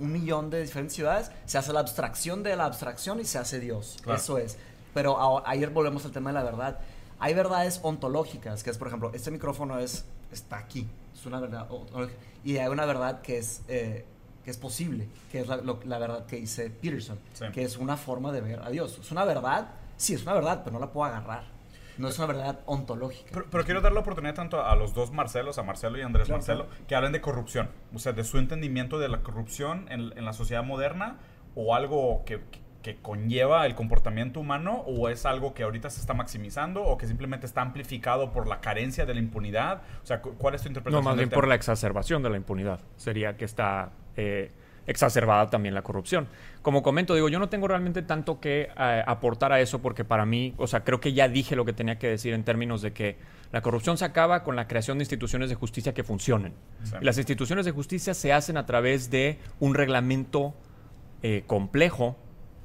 [0.00, 3.60] un millón de diferentes ciudades, se hace la abstracción de la abstracción y se hace
[3.60, 3.98] Dios.
[4.12, 4.56] Eso es.
[4.92, 6.80] Pero ayer volvemos al tema de la verdad.
[7.20, 11.68] Hay verdades ontológicas, que es, por ejemplo, este micrófono es, está aquí, es una verdad.
[12.42, 14.04] Y hay una verdad que es eh,
[14.44, 17.18] que es posible, que es la, verdad que dice Peterson,
[17.52, 18.98] que es una forma de ver a Dios.
[18.98, 21.54] Es una verdad, sí, es una verdad, pero no la puedo agarrar.
[21.96, 23.42] No es una verdad ontológica.
[23.50, 26.66] Pero, quiero dar la oportunidad tanto a los dos Marcelos, a Marcelo y Andrés Marcelo,
[26.88, 27.70] que hablen de corrupción.
[27.94, 31.18] O sea, de su entendimiento de la corrupción en, en la sociedad moderna
[31.54, 32.40] o algo que,
[32.82, 37.06] que, conlleva el comportamiento humano o es algo que ahorita se está maximizando o que
[37.06, 39.82] simplemente está amplificado por la carencia de la impunidad.
[40.02, 41.02] O sea, ¿cuál es tu interpretación?
[41.02, 42.80] No, más bien por la exacerbación de la impunidad.
[42.96, 44.50] Sería que está eh,
[44.86, 46.28] exacerbada también la corrupción.
[46.62, 50.26] Como comento, digo, yo no tengo realmente tanto que eh, aportar a eso porque para
[50.26, 52.92] mí, o sea, creo que ya dije lo que tenía que decir en términos de
[52.92, 53.16] que
[53.52, 56.54] la corrupción se acaba con la creación de instituciones de justicia que funcionen.
[57.00, 60.54] Y las instituciones de justicia se hacen a través de un reglamento
[61.22, 62.16] eh, complejo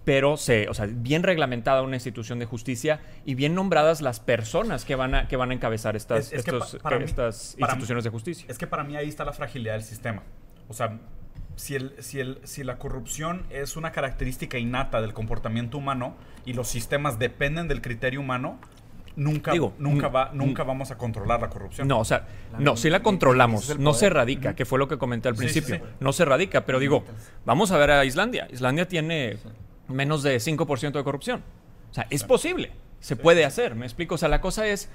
[0.06, 4.84] pero se, o sea, bien reglamentada una institución de justicia y bien nombradas las personas
[4.84, 8.47] que van a, que van a encabezar estas, estas instituciones de justicia.
[8.50, 10.24] Es que para mí ahí está la fragilidad del sistema.
[10.68, 10.97] O sea,
[11.60, 16.53] si, el, si, el, si la corrupción es una característica innata del comportamiento humano y
[16.53, 18.57] los sistemas dependen del criterio humano,
[19.18, 21.86] nunca, nunca, va, nunca vamos a controlar la corrupción.
[21.86, 22.26] No, o sea,
[22.57, 25.82] no, si la controlamos, no se erradica, que fue lo que comenté al principio.
[25.99, 27.03] No se erradica, pero digo,
[27.45, 28.47] vamos a ver a Islandia.
[28.49, 29.36] Islandia tiene
[29.89, 31.43] menos de 5% de corrupción.
[31.91, 34.16] O sea, es posible, se puede hacer, me explico.
[34.16, 34.89] O sea, la cosa es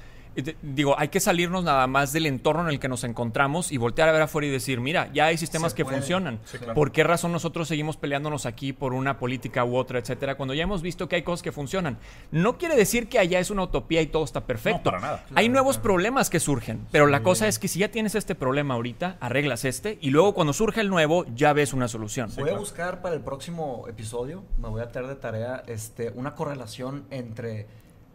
[0.62, 4.08] digo, hay que salirnos nada más del entorno en el que nos encontramos y voltear
[4.08, 6.40] a ver afuera y decir, mira, ya hay sistemas que funcionan.
[6.74, 10.64] ¿Por qué razón nosotros seguimos peleándonos aquí por una política u otra, etcétera, cuando ya
[10.64, 11.98] hemos visto que hay cosas que funcionan?
[12.30, 14.84] No quiere decir que allá es una utopía y todo está perfecto.
[14.84, 15.24] para nada.
[15.34, 18.74] hay nuevos problemas que surgen, pero la cosa es que si ya tienes este problema
[18.74, 22.30] ahorita, arreglas este y luego cuando surge el nuevo, ya ves una solución.
[22.36, 26.34] Voy a buscar para el próximo episodio, me voy a traer de tarea este, una
[26.34, 27.66] correlación entre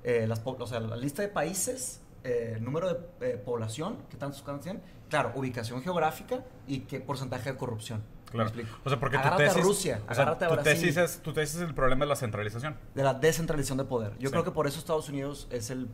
[0.04, 4.44] eh, las, o sea, la lista de países eh, número de eh, población que tantos
[4.62, 8.04] tienen, claro, ubicación geográfica y qué porcentaje de corrupción.
[8.32, 8.52] Claro.
[8.84, 11.62] O sea, porque tu tesis, a Rusia, o sea, tu, tesis es, tu tesis es
[11.62, 12.78] el problema de la centralización.
[12.94, 14.18] De la descentralización de poder.
[14.20, 15.88] Yo creo que por eso Estados Unidos es el,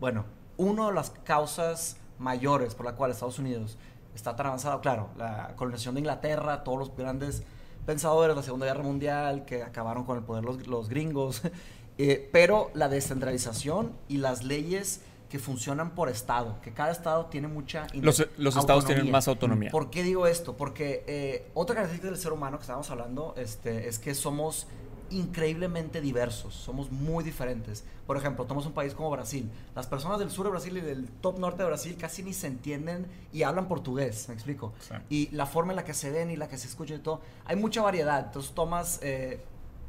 [0.00, 0.24] bueno,
[0.56, 3.76] una de las causas mayores por la cual Estados Unidos
[4.14, 4.80] está tan avanzado.
[4.80, 7.42] Claro, la colonización de Inglaterra, todos los grandes
[7.84, 11.42] pensadores de la Segunda Guerra Mundial que acabaron con el poder los, los gringos,
[11.98, 15.02] eh, pero la descentralización y las leyes
[15.32, 19.70] que funcionan por estado, que cada estado tiene mucha Los, los estados tienen más autonomía.
[19.70, 20.58] ¿Por qué digo esto?
[20.58, 24.66] Porque eh, otra característica del ser humano que estábamos hablando este, es que somos
[25.08, 27.82] increíblemente diversos, somos muy diferentes.
[28.06, 29.50] Por ejemplo, tomamos un país como Brasil.
[29.74, 32.48] Las personas del sur de Brasil y del top norte de Brasil casi ni se
[32.48, 34.74] entienden y hablan portugués, me explico.
[35.08, 37.22] Y la forma en la que se ven y la que se escucha y todo,
[37.46, 38.26] hay mucha variedad.
[38.26, 38.98] Entonces tomas...
[39.00, 39.42] Eh,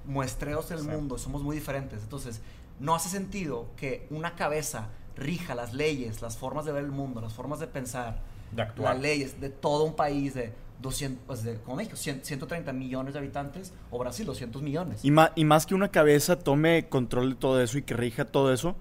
[0.06, 2.04] muestreos del mundo, somos muy diferentes.
[2.04, 2.42] Entonces,
[2.78, 7.22] no hace sentido que una cabeza rija las leyes, las formas de ver el mundo,
[7.22, 8.20] las formas de pensar,
[8.52, 8.94] de actuar.
[8.94, 13.20] las leyes de todo un país de 200, pues de, como México, 130 millones de
[13.20, 15.04] habitantes, o Brasil, 200 millones.
[15.04, 18.54] Y, y más que una cabeza tome control de todo eso y que rija todo
[18.54, 18.76] eso,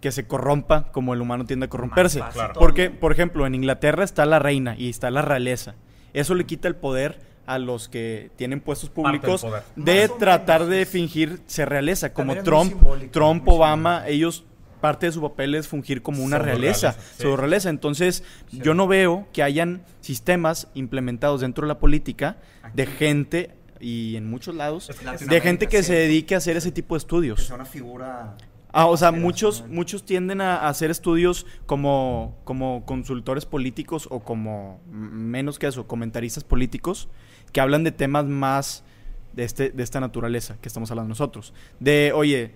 [0.00, 2.22] que se corrompa como el humano tiende a corromperse.
[2.54, 5.74] Porque, por ejemplo, en Inglaterra está la reina y está la realeza.
[6.12, 9.44] Eso le quita el poder a los que tienen puestos públicos
[9.74, 12.74] de tratar de fingir ser realeza, como Trump,
[13.10, 14.44] Trump, Obama, ellos
[14.80, 17.70] parte de su papel es fungir como una realeza, su realeza.
[17.70, 22.38] Entonces, yo no veo que hayan sistemas implementados dentro de la política
[22.74, 23.50] de gente
[23.80, 27.50] y en muchos lados de gente que se dedique a hacer ese tipo de estudios.
[27.50, 28.36] una figura
[28.72, 34.80] Ah, o sea, muchos, muchos tienden a, hacer estudios como, como consultores políticos o como,
[34.90, 37.08] menos que eso, comentaristas políticos,
[37.52, 38.84] que hablan de temas más
[39.32, 41.54] de, este, de esta naturaleza que estamos hablando nosotros.
[41.80, 42.52] De, oye,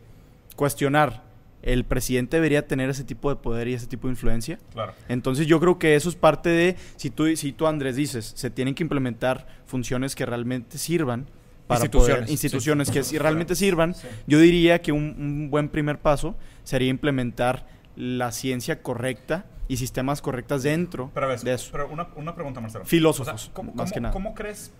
[0.54, 1.22] cuestionar,
[1.62, 4.58] ¿el presidente debería tener ese tipo de poder y ese tipo de influencia?
[4.72, 4.92] Claro.
[5.08, 8.50] Entonces yo creo que eso es parte de, si tú, si tú Andrés dices, se
[8.50, 11.28] tienen que implementar funciones que realmente sirvan
[11.66, 13.94] para instituciones, instituciones que si realmente sirvan,
[14.26, 20.64] yo diría que un, buen primer paso sería implementar la ciencia correcta y sistemas correctas
[20.64, 21.10] dentro
[21.42, 21.70] de eso.
[21.72, 22.84] Pero una, una pregunta, Marcelo.
[22.84, 24.12] Filósofos, más que nada.
[24.12, 24.72] ¿Cómo crees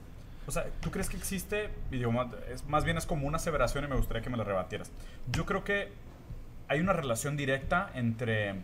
[0.47, 2.29] o sea, ¿tú crees que existe, idioma?
[2.53, 4.91] es, más bien es como una aseveración y me gustaría que me la rebatieras.
[5.31, 5.93] Yo creo que
[6.69, 8.57] hay una relación directa entre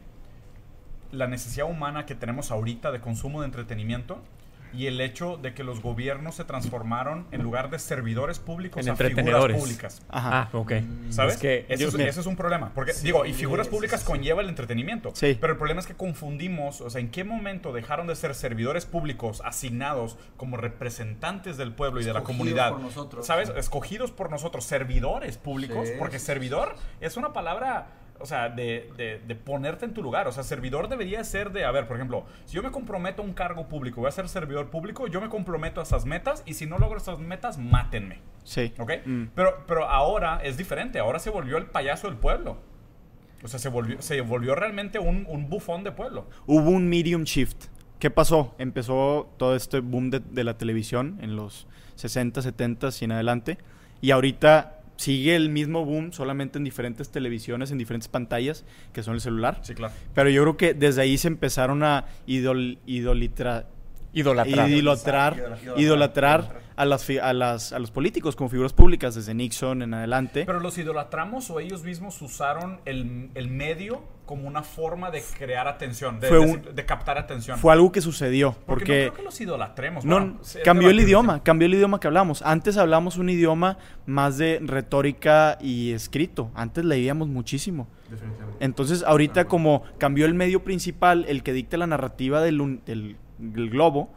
[1.12, 4.22] la necesidad humana que tenemos ahorita de consumo de entretenimiento
[4.72, 8.92] y el hecho de que los gobiernos se transformaron en lugar de servidores públicos en
[8.92, 10.02] a figuras públicas.
[10.08, 10.42] Ajá.
[10.42, 10.72] Ah, ok.
[11.10, 11.36] ¿Sabes?
[11.36, 12.72] que eso, es, un problema.
[12.74, 15.12] Porque, digo, y figuras públicas conlleva el entretenimiento.
[15.14, 15.36] Sí.
[15.40, 18.86] Pero el problema es que confundimos, o sea, ¿en qué momento dejaron de ser servidores
[18.86, 22.72] públicos asignados como representantes del pueblo y de la comunidad?
[22.72, 23.50] Por nosotros, ¿Sabes?
[23.56, 25.88] Escogidos por nosotros, servidores públicos.
[25.98, 27.88] Porque servidor es una palabra
[28.20, 30.28] o sea, de, de, ponerte en tu lugar.
[30.28, 33.24] O sea, servidor debería ser de, a ver, por ejemplo, si yo me comprometo a
[33.24, 36.54] un cargo público, voy a ser servidor público, yo me comprometo a esas metas y
[36.54, 38.20] si no logro esas metas, mátenme.
[38.44, 38.72] Sí.
[38.78, 38.92] ¿Ok?
[39.04, 39.24] Mm.
[39.34, 42.58] Pero, pero ahora es diferente, ahora se volvió el payaso del pueblo.
[43.42, 46.26] O sea, se volvió, se volvió realmente un, un bufón de pueblo.
[46.46, 47.66] Hubo un medium shift.
[47.98, 48.54] ¿Qué pasó?
[48.58, 51.66] Empezó todo este boom de, de la televisión en los
[51.96, 53.58] 60, 70 y en adelante.
[54.00, 59.14] Y ahorita sigue el mismo boom, solamente en diferentes televisiones, en diferentes pantallas, que son
[59.14, 59.60] el celular.
[59.62, 59.94] Sí, claro.
[60.12, 63.66] Pero yo creo que desde ahí se empezaron a idol, idolatrar.
[64.12, 69.94] Idolatrar, idolatrar a, las, a, las, a los políticos como figuras públicas, desde Nixon en
[69.94, 70.44] adelante.
[70.46, 75.66] Pero los idolatramos o ellos mismos usaron el, el medio como una forma de crear
[75.66, 77.58] atención, de, de, captar atención.
[77.58, 78.54] Fue algo que sucedió.
[78.66, 80.04] Porque, porque no creo que los idolatremos.
[80.04, 82.42] No, cambió el idioma, cambió el idioma que hablamos.
[82.42, 86.50] Antes hablamos un idioma más de retórica y escrito.
[86.54, 87.88] Antes leíamos muchísimo.
[88.60, 93.16] Entonces, ahorita como cambió el medio principal, el que dicta la narrativa del, del,
[93.70, 94.10] globo,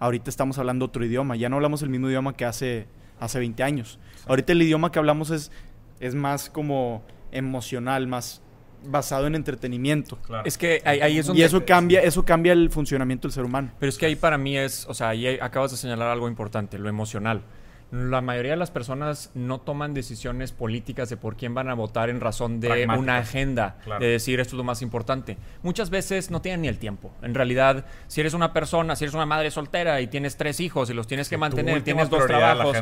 [0.00, 1.36] ahorita estamos hablando otro idioma.
[1.36, 2.88] Ya no hablamos el mismo idioma que hace,
[3.20, 4.00] hace 20 años.
[4.26, 5.52] Ahorita el idioma que hablamos es,
[6.00, 8.42] es más como emocional, más
[8.84, 10.18] basado en entretenimiento.
[10.44, 11.42] Es que ahí, es donde...
[11.42, 13.70] Y eso cambia, eso cambia el funcionamiento del ser humano.
[13.78, 16.78] Pero es que ahí para mí es, o sea, ahí acabas de señalar algo importante,
[16.78, 17.42] lo emocional
[17.90, 22.08] la mayoría de las personas no toman decisiones políticas de por quién van a votar
[22.08, 25.38] en razón de una agenda, de decir esto es lo más importante.
[25.62, 27.10] Muchas veces no tienen ni el tiempo.
[27.22, 30.88] En realidad, si eres una persona, si eres una madre soltera y tienes tres hijos
[30.90, 32.76] y los tienes que mantener, tienes dos trabajos,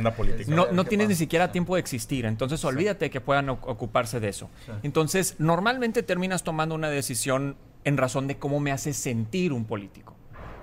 [0.47, 2.27] no, no tienes ni siquiera tiempo de existir.
[2.27, 4.51] Entonces, olvídate que puedan ocuparse de eso.
[4.83, 10.15] Entonces, normalmente terminas tomando una decisión en razón de cómo me hace sentir un político.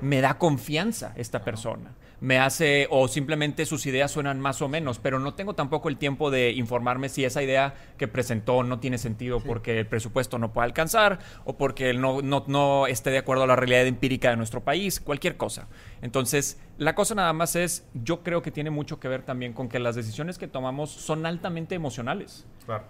[0.01, 4.99] Me da confianza esta persona me hace, o simplemente sus ideas suenan más o menos,
[4.99, 8.97] pero no tengo tampoco el tiempo de informarme si esa idea que presentó no tiene
[8.97, 13.43] sentido porque el presupuesto no puede alcanzar o porque no, no, no esté de acuerdo
[13.43, 15.67] a la realidad empírica de nuestro país, cualquier cosa.
[16.01, 19.69] Entonces, la cosa nada más es, yo creo que tiene mucho que ver también con
[19.69, 22.45] que las decisiones que tomamos son altamente emocionales.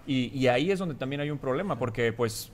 [0.06, 2.50] Y, y ahí es donde también hay un problema, porque pues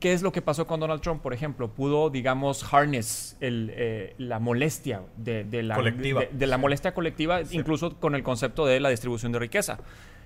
[0.00, 1.68] ¿Qué es lo que pasó con Donald Trump, por ejemplo?
[1.68, 6.22] Pudo, digamos, harness eh, la molestia de, la, colectiva.
[6.30, 9.78] De, la molestia colectiva, incluso con el concepto de la distribución de riqueza.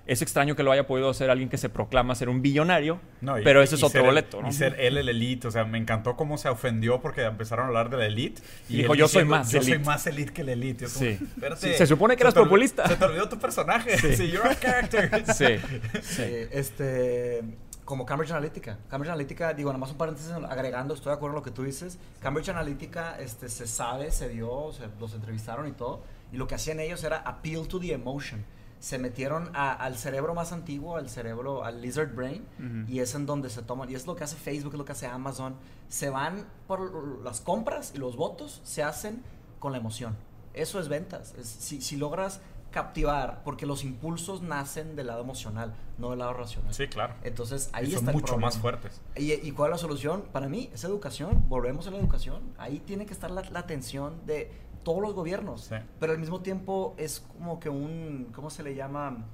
[0.06, 3.00] Es extraño que lo haya podido hacer alguien que se proclama ser un billonario,
[3.42, 4.40] pero ese es otro boleto.
[4.48, 7.68] Y ser él el elite, o sea, me encantó cómo se ofendió porque empezaron a
[7.68, 8.40] hablar de la elite.
[8.68, 10.86] Y, dijo, yo soy más Yo soy más elite que la elite.
[10.86, 11.18] sí.
[11.58, 12.86] Se supone que eras populista.
[12.86, 13.98] Se te olvidó tu personaje.
[13.98, 15.24] Sí, you're a character.
[15.34, 15.56] sí.
[16.02, 16.22] sí.
[16.52, 17.42] Este
[17.86, 18.78] como Cambridge Analytica.
[18.90, 21.62] Cambridge Analytica, digo, nada más un paréntesis agregando, estoy de acuerdo con lo que tú
[21.62, 21.98] dices.
[22.20, 26.80] Cambridge Analytica este, se sabe, se dio, los entrevistaron y todo, y lo que hacían
[26.80, 28.44] ellos era appeal to the emotion.
[28.78, 32.44] se metieron al cerebro más antiguo, al cerebro, al lizard brain,
[32.88, 34.92] y es en donde se toman, y es lo que hace Facebook, es lo que
[34.92, 35.56] hace Amazon,
[35.88, 39.22] se van por las compras y los votos se hacen
[39.58, 40.16] con la emoción.
[40.52, 41.34] Eso es ventas.
[41.42, 42.40] si, si logras
[42.76, 46.74] captivar, porque los impulsos nacen del lado emocional, no del lado racional.
[46.74, 47.14] Sí, claro.
[47.22, 49.00] Entonces ahí y son mucho más fuertes.
[49.16, 50.24] ¿Y, ¿Y, cuál es la solución?
[50.30, 52.42] Para mí es educación, volvemos a la educación.
[52.58, 54.52] Ahí tiene que estar la, atención de
[54.84, 59.24] todos los gobiernos, pero al mismo tiempo es como que un, ¿cómo se le llama?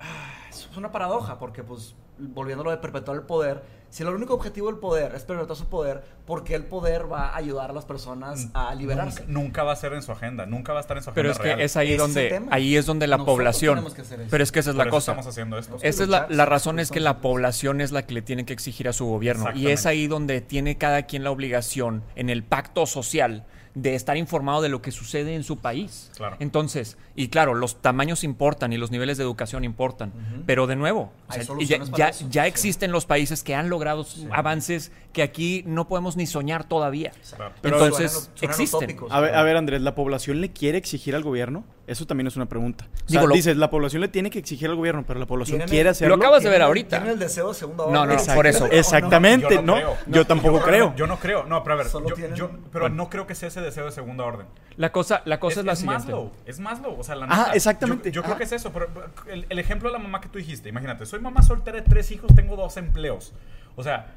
[0.00, 4.68] Ah, es una paradoja, porque pues volviéndolo de perpetuar el poder, si el único objetivo
[4.68, 7.84] del poder es perpetuar su poder, ¿por qué el poder va a ayudar a las
[7.84, 9.24] personas a liberarse?
[9.26, 11.32] Nunca, va a ser en su agenda, nunca va a estar en su agenda.
[11.34, 13.84] Pero es que es ahí donde, ahí es donde la población.
[14.30, 15.12] Pero es que esa es la cosa.
[15.12, 15.76] Estamos haciendo esto.
[15.82, 18.52] Esa es la, la razón es que la población es la que le tiene que
[18.52, 19.52] exigir a su gobierno.
[19.54, 23.44] Y es ahí donde tiene cada quien la obligación en el pacto social
[23.74, 26.10] de estar informado de lo que sucede en su país.
[26.38, 30.12] Entonces, y claro, los tamaños importan y los niveles de educación importan,
[30.46, 31.12] pero de nuevo,
[31.96, 36.64] ya, ya, existen los países que han logrado avances que aquí no podemos ni soñar
[36.64, 37.12] todavía.
[37.62, 38.96] Entonces, existen.
[39.10, 41.64] A ver, a ver, Andrés, ¿la población le quiere exigir al gobierno?
[41.90, 42.86] Eso también es una pregunta.
[43.34, 46.16] dices, la población le tiene que exigir al gobierno, pero la población quiere hacerlo.
[46.16, 46.98] Lo acabas de ver ahorita.
[46.98, 48.66] Tiene el deseo de segunda No, no, por eso.
[48.66, 49.76] Exactamente, no,
[50.06, 50.94] yo, tampoco creo.
[50.94, 51.44] Yo no creo.
[51.46, 54.46] No, pero a ver, yo, pero no creo que sea ese deseo de segunda orden.
[54.76, 56.04] La cosa, la cosa es, la siguiente.
[56.04, 58.12] Maslow, es Maslow, o sea, la Ah, exactamente.
[58.12, 58.88] Yo, creo que es eso, pero
[59.26, 62.12] el, el ejemplo de la mamá que tú dijiste, imagínate, soy mamá soltera de tres
[62.12, 63.32] hijos, tengo dos empleos.
[63.74, 64.14] O sea,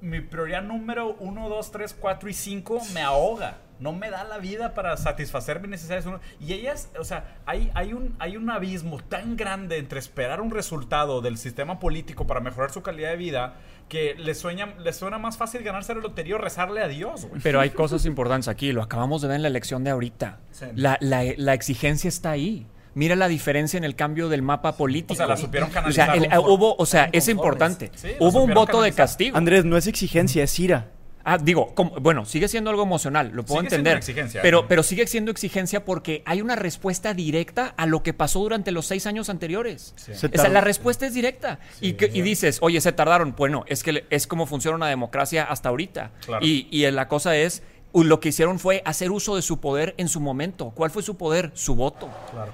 [0.00, 4.38] mi prioridad número uno, dos, tres, cuatro y cinco me ahoga no me da la
[4.38, 6.06] vida para satisfacer mis necesidades.
[6.40, 10.50] Y ellas, o sea, hay, hay, un, hay un abismo tan grande entre esperar un
[10.50, 13.56] resultado del sistema político para mejorar su calidad de vida
[13.88, 17.26] que les, sueña, les suena más fácil ganarse la lotería o rezarle a Dios.
[17.42, 20.38] Pero hay cosas importantes aquí, lo acabamos de ver en la elección de ahorita.
[20.74, 22.66] La, la, exigencia está ahí.
[22.94, 25.14] Mira la diferencia en el cambio del mapa político.
[25.14, 26.16] O sea, la supieron canalizar.
[26.16, 27.90] O sea, hubo, o sea, es importante.
[28.20, 29.36] hubo un voto de castigo.
[29.36, 30.90] Andrés, no es exigencia, es ira.
[31.24, 33.96] Ah, digo, bueno, sigue siendo algo emocional, lo puedo entender.
[33.96, 38.40] exigencia, pero, pero sigue siendo exigencia porque hay una respuesta directa a lo que pasó
[38.40, 39.94] durante los seis años anteriores.
[40.08, 41.58] O sea, la respuesta es directa.
[41.80, 43.34] y, dices, oye, se tardaron.
[43.36, 46.10] Bueno, es que es como funciona una democracia hasta ahorita.
[46.40, 47.62] Y, y la cosa es,
[47.94, 50.70] lo que hicieron fue hacer uso de su poder en su momento.
[50.70, 51.50] ¿Cuál fue su poder?
[51.54, 52.08] Su voto.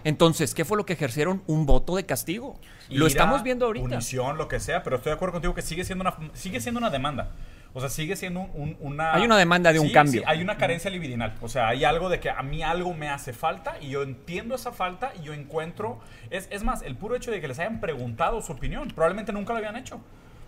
[0.04, 1.42] Entonces, ¿qué fue lo que ejercieron?
[1.46, 2.58] Un voto de castigo.
[2.90, 3.88] lo estamos viendo ahorita.
[3.88, 6.78] Punición, lo que sea, pero estoy de acuerdo contigo que sigue siendo una, sigue siendo
[6.78, 7.30] una demanda.
[7.74, 8.40] O sea, sigue siendo
[8.80, 9.14] una...
[9.14, 10.22] Hay una demanda de un cambio.
[10.26, 11.34] hay una carencia libidinal.
[11.40, 14.54] O sea, hay algo de que a mí algo me hace falta y yo entiendo
[14.54, 16.00] esa falta y yo encuentro...
[16.30, 19.52] Es, es más, el puro hecho de que les hayan preguntado su opinión, probablemente nunca
[19.52, 20.00] lo habían hecho.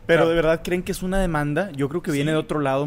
[0.07, 1.71] Pero de verdad creen que es una demanda.
[1.73, 2.87] Yo creo que viene de otro lado.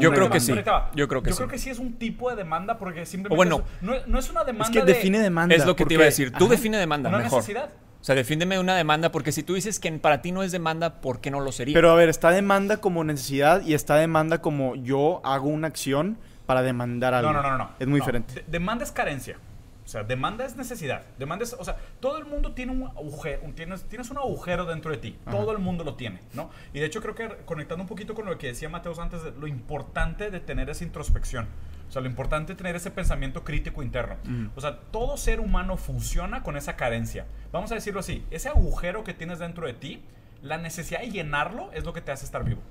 [0.00, 0.54] yo creo que sí.
[0.94, 3.62] Yo creo que yo creo que sí es un tipo de demanda porque simplemente bueno,
[3.80, 4.64] no, es una demanda.
[4.64, 5.54] Es que define demanda.
[5.54, 6.32] Es lo que te iba a decir.
[6.32, 7.38] Tú define demanda una mejor.
[7.40, 7.70] Necesidad.
[8.02, 11.00] O sea, defiéndeme una demanda, porque si tú dices que para ti no es demanda,
[11.00, 11.72] ¿por qué no lo sería?
[11.72, 16.18] Pero a ver, está demanda como necesidad y está demanda como yo hago una acción
[16.44, 17.32] para demandar algo.
[17.32, 17.70] No, no, no, no.
[17.78, 18.44] Es muy diferente.
[18.48, 19.36] demanda es carencia.
[19.84, 21.02] O sea, demanda es necesidad.
[21.16, 24.90] Demanda es, o sea, todo el mundo tiene un agujero, tienes, tienes un agujero dentro
[24.90, 25.16] de ti.
[25.30, 26.50] Todo el mundo lo tiene, ¿no?
[26.72, 29.46] Y de hecho creo que conectando un poquito con lo que decía Mateos antes, lo
[29.46, 31.46] importante de tener esa introspección.
[31.92, 34.16] O sea, lo importante es tener ese pensamiento crítico interno.
[34.56, 37.26] O sea, todo ser humano funciona con esa carencia.
[37.52, 40.02] Vamos a decirlo así, ese agujero que tienes dentro de ti,
[40.40, 42.62] la necesidad de llenarlo es lo que te hace estar vivo.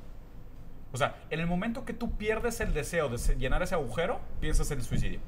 [0.92, 4.72] O sea, en el momento que tú pierdes el deseo de llenar ese agujero, piensas
[4.72, 5.20] en el suicidio.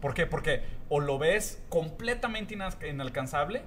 [0.00, 0.26] ¿Por qué?
[0.26, 2.58] Porque o lo ves completamente
[2.90, 3.62] inalcanzable,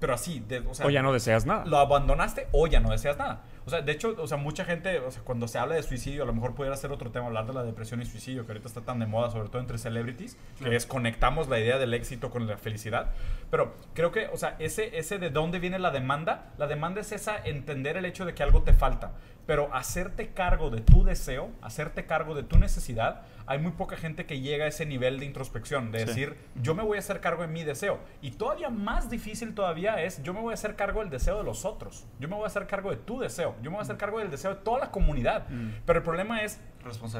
[0.00, 1.66] pero así, o, sea, o ya no deseas nada.
[1.66, 3.42] Lo abandonaste o ya no deseas nada.
[3.66, 6.22] O sea, de hecho, o sea, mucha gente, o sea, cuando se habla de suicidio,
[6.22, 8.68] a lo mejor pudiera ser otro tema, hablar de la depresión y suicidio, que ahorita
[8.68, 12.46] está tan de moda, sobre todo entre celebrities, que desconectamos la idea del éxito con
[12.46, 13.12] la felicidad.
[13.50, 17.12] Pero creo que, o sea, ese, ese de dónde viene la demanda, la demanda es
[17.12, 19.12] esa entender el hecho de que algo te falta.
[19.46, 24.24] Pero hacerte cargo de tu deseo, hacerte cargo de tu necesidad, hay muy poca gente
[24.26, 27.42] que llega a ese nivel de introspección, de decir, yo me voy a hacer cargo
[27.42, 27.98] de mi deseo.
[28.22, 31.44] Y todavía más difícil todavía es, yo me voy a hacer cargo del deseo de
[31.44, 32.06] los otros.
[32.20, 33.54] Yo me voy a hacer cargo de tu deseo.
[33.62, 35.48] Yo me voy a hacer cargo del deseo de toda la comunidad.
[35.50, 35.70] Mm.
[35.84, 36.60] Pero el problema es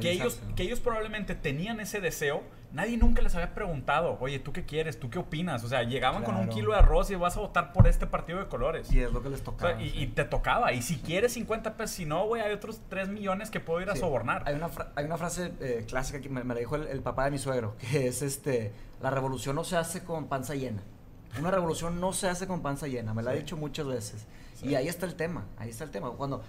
[0.01, 2.43] que ellos, que ellos probablemente tenían ese deseo
[2.75, 4.99] nadie nunca les había preguntado, oye, ¿tú qué quieres?
[4.99, 5.65] ¿Tú qué opinas?
[5.65, 8.41] O sea, llegaban con un kilo de arroz y vas a votar por este partido
[8.41, 8.93] de colores.
[8.93, 9.81] Y es lo que les tocaba.
[9.81, 10.73] y, te tocaba.
[10.73, 13.89] Y si quieres 50 pesos, si no, güey, hay otros 3 millones que puedo ir
[13.89, 14.43] a sobornar.
[14.47, 17.39] Hay una, hay una frase eh, clásica que me, la dijo el, papá de mi
[17.39, 20.83] suegro, que es este, la revolución no se hace con panza llena.
[21.39, 24.27] Una revolución no se hace con panza llena, me la ha dicho muchas veces.
[24.63, 26.11] Y ahí está el tema, ahí está el tema.
[26.13, 26.43] Cuando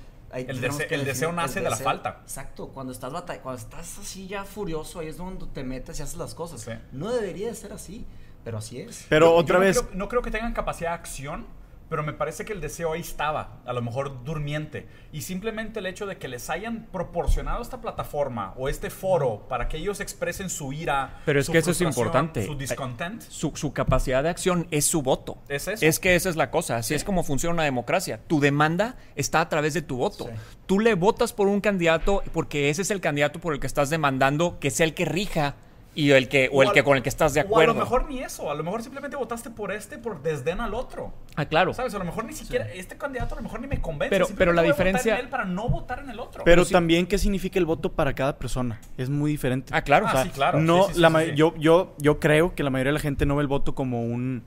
[0.44, 2.20] el, deseo nace de la falta.
[2.24, 3.12] Exacto, cuando estás
[3.42, 6.68] cuando estás así ya furioso, ahí es donde te metes y haces las cosas.
[6.92, 8.06] No debería de ser así.
[8.44, 9.06] pero así es.
[9.10, 9.84] Pero otra vez...
[9.94, 11.46] no creo que tengan capacidad de acción
[11.90, 14.88] pero me parece que el deseo ahí estaba, a lo mejor durmiente.
[15.12, 19.68] Y simplemente el hecho de que les hayan proporcionado esta plataforma o este foro para
[19.68, 22.46] que ellos expresen su ira, pero es que eso es importante.
[22.46, 23.22] Su discontent.
[23.22, 25.38] Su, capacidad de acción es su voto.
[25.48, 25.86] Es eso.
[25.86, 26.78] Es que esa es la cosa.
[26.78, 28.20] Así es como funciona una democracia.
[28.28, 30.30] Tu demanda está a través de tu voto.
[30.66, 33.90] Tú le votas por un candidato porque ese es el candidato por el que estás
[33.90, 35.56] demandando que sea el que rija
[35.96, 37.72] y el que o, el que con el que estás de acuerdo.
[37.72, 40.60] O a lo mejor ni eso, a lo mejor simplemente votaste por este por desdén
[40.60, 41.14] al otro.
[41.36, 41.74] Ah, claro.
[41.74, 41.96] ¿Sabes?
[41.96, 44.10] A lo mejor ni siquiera este candidato a lo mejor ni me convence.
[44.10, 46.44] Pero, pero la diferencia él para no votar en el otro.
[46.44, 49.72] Pero, también qué significa el voto para cada persona, es muy diferente.
[49.74, 50.06] Ah, claro.
[50.10, 50.60] Ah, sí, claro.
[50.60, 53.48] No, la yo yo yo creo que la mayoría de la gente no ve el
[53.48, 54.44] voto como un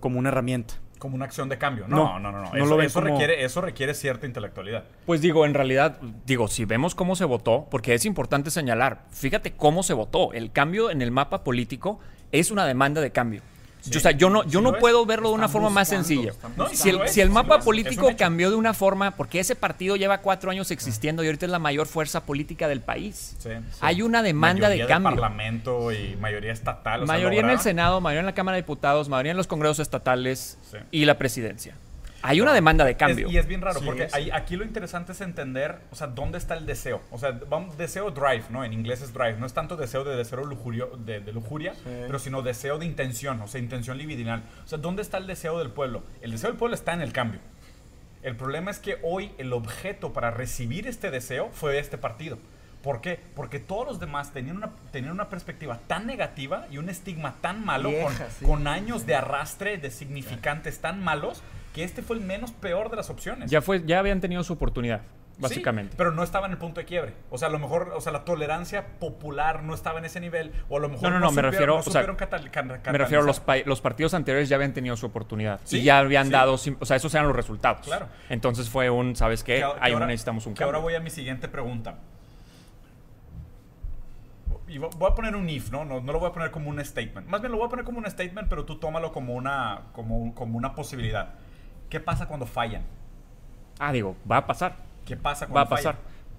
[0.00, 1.86] como una herramienta como una acción de cambio.
[1.88, 2.52] No, no, no.
[2.52, 4.84] no, Eso, requiere, eso requiere cierta intelectualidad.
[5.06, 9.52] Pues digo, en realidad, digo, si vemos cómo se votó, porque es importante señalar, fíjate
[9.52, 10.32] cómo se votó.
[10.32, 12.00] El cambio en el mapa político
[12.32, 13.42] es una demanda de cambio
[13.86, 16.32] o sea, yo no, yo no puedo verlo de una forma más sencilla.
[16.72, 20.50] si, el, si el mapa político cambió de una forma, porque ese partido lleva cuatro
[20.50, 23.36] años existiendo y ahorita es la mayor fuerza política del país.
[23.80, 25.10] Hay una demanda de cambio.
[25.10, 27.06] parlamento y mayoría estatal.
[27.06, 30.58] mayoría en el Senado, mayoría en la Cámara de Diputados, mayoría en los congresos estatales
[30.90, 31.74] y la presidencia.
[32.22, 33.28] Hay una demanda de cambio.
[33.28, 36.66] y es bien raro, porque aquí lo interesante es entender, o sea, dónde está el
[36.66, 37.02] deseo.
[37.10, 38.64] O sea, vamos, deseo drive, ¿no?
[38.64, 39.36] En inglés es drive.
[39.38, 43.48] No es tanto deseo de deseo lujurio, de, lujuria, pero sino deseo de intención, o
[43.48, 44.42] sea, intención libidinal.
[44.64, 46.02] O sea, ¿dónde está el deseo del pueblo?
[46.20, 47.40] El deseo del pueblo está en el cambio.
[48.22, 52.38] El problema es que hoy el objeto para recibir este deseo fue este partido.
[52.82, 53.20] ¿Por qué?
[53.34, 57.64] Porque todos los demás tenían una, tenían una perspectiva tan negativa y un estigma tan
[57.64, 61.42] malo, con, con, años de arrastre de significantes tan malos,
[61.72, 63.50] que este fue el menos peor de las opciones.
[63.50, 65.02] Ya, fue, ya habían tenido su oportunidad,
[65.38, 65.94] básicamente.
[65.96, 67.14] pero no estaba en el punto de quiebre.
[67.30, 70.52] O sea, a lo mejor, o sea, la tolerancia popular no estaba en ese nivel,
[70.68, 73.42] o a lo mejor no, no, no, me refiero, o sea, me refiero a los,
[73.64, 77.14] los partidos anteriores ya habían tenido su oportunidad y ya habían dado, o sea, esos
[77.14, 77.86] eran los resultados.
[77.86, 78.08] Claro.
[78.28, 79.64] Entonces fue un, ¿sabes qué?
[79.80, 80.66] Ahí necesitamos un cambio.
[80.66, 81.96] ahora voy a mi siguiente pregunta.
[84.68, 85.84] Y voy a poner un if, ¿no?
[85.84, 86.00] ¿no?
[86.00, 87.26] lo voy a poner como un statement.
[87.26, 90.34] Más bien lo voy a poner como un statement, pero tú tómalo como una, como,
[90.34, 91.34] como una posibilidad.
[91.88, 92.82] ¿Qué pasa cuando fallan?
[93.78, 94.76] Ah, digo, va a pasar.
[95.06, 95.96] ¿Qué pasa cuando Va a pasar.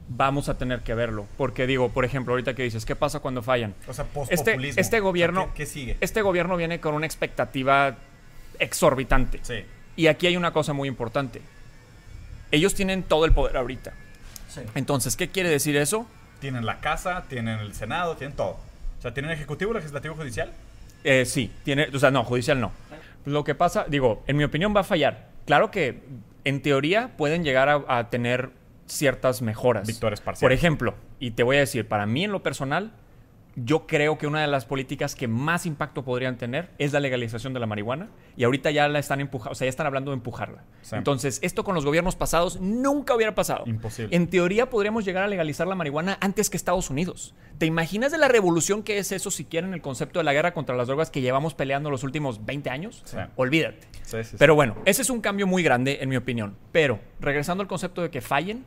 [0.08, 1.28] Vamos a tener que verlo.
[1.38, 3.76] Porque digo, por ejemplo, ahorita que dices, ¿qué pasa cuando fallan?
[3.88, 5.52] O sea, este, este gobierno.
[5.54, 5.98] ¿qué, sigue?
[6.02, 7.96] Este gobierno viene con una expectativa
[8.58, 9.40] exorbitante.
[9.44, 9.64] Sí.
[9.96, 11.42] Y aquí hay una cosa muy importante.
[12.52, 13.94] Ellos tienen todo el poder ahorita.
[14.48, 14.62] Sí.
[14.74, 16.08] Entonces, ¿qué quiere decir eso?
[16.40, 18.58] Tienen la casa, tienen el Senado, tienen todo.
[18.98, 20.52] O sea, ¿tienen ejecutivo, legislativo, judicial?
[21.04, 22.72] Eh, sí, tiene, o sea, no, judicial no.
[23.26, 26.04] Lo que pasa, digo, en mi opinión va a fallar claro que
[26.44, 28.52] en teoría pueden llegar a, tener
[28.86, 29.88] ciertas mejoras.
[29.88, 30.42] Victorias parciales.
[30.42, 32.92] Por ejemplo, y te voy a decir, para mí en lo personal,
[33.66, 37.54] yo creo que una de las políticas que más impacto podrían tener es la legalización
[37.54, 40.16] de la marihuana y ahorita ya la están empujando, o sea, ya están hablando de
[40.16, 40.64] empujarla.
[40.92, 43.64] Entonces, esto con los gobiernos pasados nunca hubiera pasado.
[43.66, 44.16] Imposible.
[44.16, 47.34] En teoría podríamos llegar a legalizar la marihuana antes que Estados Unidos.
[47.58, 50.54] ¿Te imaginas de la revolución que es eso si quieren el concepto de la guerra
[50.54, 53.04] contra las drogas que llevamos peleando los últimos 20 años?
[53.36, 53.88] Olvídate.
[54.38, 56.56] Pero bueno, ese es un cambio muy grande en mi opinión.
[56.72, 58.66] Pero regresando al concepto de que fallen,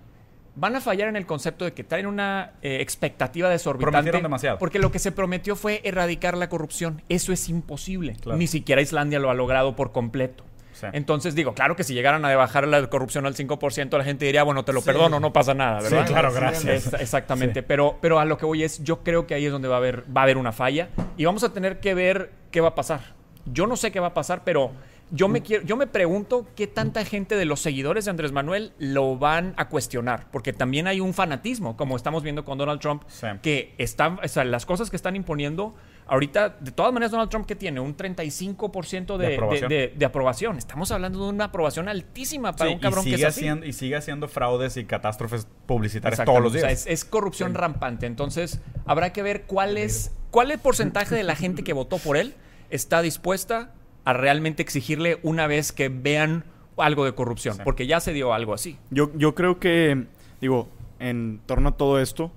[0.55, 3.93] van a fallar en el concepto de que traen una eh, expectativa desorbitante.
[3.93, 4.59] Prometieron demasiado.
[4.59, 7.03] Porque lo que se prometió fue erradicar la corrupción.
[7.09, 8.17] Eso es imposible.
[8.37, 10.45] Ni siquiera Islandia lo ha logrado por completo.
[10.93, 14.43] Entonces digo, claro que si llegaran a bajar la corrupción al 5%, la gente diría,
[14.43, 16.07] bueno, te lo perdono, no pasa nada, ¿verdad?
[16.07, 16.93] Sí, claro, gracias.
[16.95, 19.77] exactamente, pero, pero a lo que voy es, yo creo que ahí es donde va
[19.77, 22.69] a, haber, va a haber una falla y vamos a tener que ver qué va
[22.69, 23.15] a pasar.
[23.47, 24.73] Yo no sé qué va a pasar, pero
[25.15, 28.73] yo me, quiero, yo me pregunto qué tanta gente de los seguidores de Andrés Manuel
[28.79, 33.03] lo van a cuestionar, porque también hay un fanatismo, como estamos viendo con Donald Trump,
[33.43, 35.75] que están, o sea, las cosas que están imponiendo,
[36.07, 39.69] ahorita, de todas maneras, Donald Trump que tiene un 35% de, de, aprobación.
[39.69, 40.57] De, aprobación.
[40.57, 43.47] Estamos hablando de una aprobación altísima para un cabrón que es así.
[43.65, 46.65] y sigue haciendo fraudes y catástrofes publicitarias todos los días.
[46.65, 48.07] O sea, es, corrupción rampante.
[48.07, 51.99] Entonces, habrá que ver cuál es, cuál es el porcentaje de la gente que votó
[51.99, 52.35] por él
[52.71, 53.75] está dispuesta
[54.05, 56.45] a realmente exigirle una vez que vean
[56.77, 58.79] algo de corrupción, porque ya se dio algo así.
[58.91, 60.07] Yo, yo creo que,
[60.41, 62.33] digo, en torno a todo esto,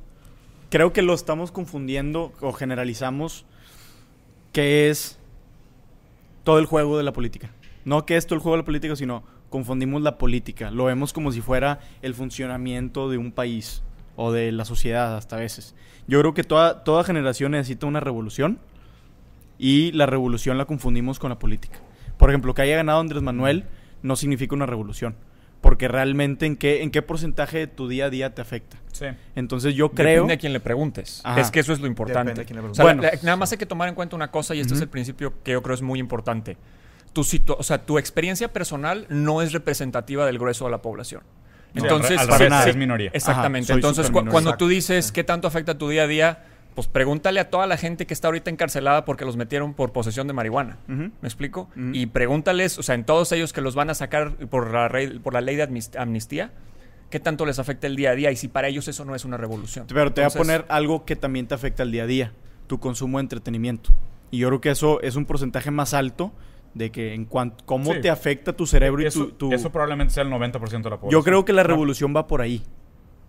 [0.70, 3.45] creo que lo estamos confundiendo o generalizamos
[4.51, 5.20] que es
[6.43, 7.51] todo el juego de la política.
[7.86, 10.72] No que es todo el juego de la política, sino confundimos la política.
[10.72, 13.84] Lo vemos como si fuera el funcionamiento de un país
[14.16, 15.76] o de la sociedad hasta a veces.
[16.07, 18.59] Yo creo que toda, toda generación necesita una revolución
[19.57, 21.79] y la revolución la confundimos con la política.
[22.17, 23.65] Por ejemplo, que haya ganado Andrés Manuel
[24.01, 25.15] no significa una revolución.
[25.65, 28.77] porque realmente en qué, en qué porcentaje de tu día a día te afecta.
[28.91, 29.07] Sí.
[29.35, 30.17] Entonces yo creo...
[30.17, 31.23] Depende a quien le preguntes.
[31.37, 32.45] Es que eso es lo importante.
[32.77, 35.33] bueno, nada más hay que tomar en cuenta una cosa y este es el principio
[35.43, 36.55] que yo creo es muy importante.
[37.13, 37.25] Tu,
[37.57, 41.23] o sea, tu experiencia personal no es representativa del grueso de la población.
[41.73, 42.21] Entonces,
[42.67, 43.09] es minoría.
[43.11, 43.73] Exactamente.
[43.73, 46.43] Entonces, cuando tú dices qué tanto afecta tu día a día,
[46.76, 50.28] pues pregúntale a toda la gente que está ahorita encarcelada porque los metieron por posesión
[50.28, 50.78] de marihuana.
[50.88, 51.69] ¿Me explico?
[51.93, 54.91] Y pregúntales, o sea, en todos ellos que los van a sacar por la,
[55.23, 56.51] por la ley de amnistía,
[57.09, 58.32] ¿qué tanto les afecta el día a día?
[58.32, 59.88] Y si para ellos eso no es una revolución.
[59.88, 62.34] Pero te voy a poner algo que también te afecta el día a día,
[62.67, 63.91] tu consumo de entretenimiento.
[64.30, 66.34] Y yo creo que eso es un porcentaje más alto
[66.73, 70.30] de que en cuanto cómo te afecta tu cerebro y tu, Eso probablemente sea el
[70.30, 71.09] 90% de la población.
[71.09, 72.63] Yo creo que la revolución va por ahí.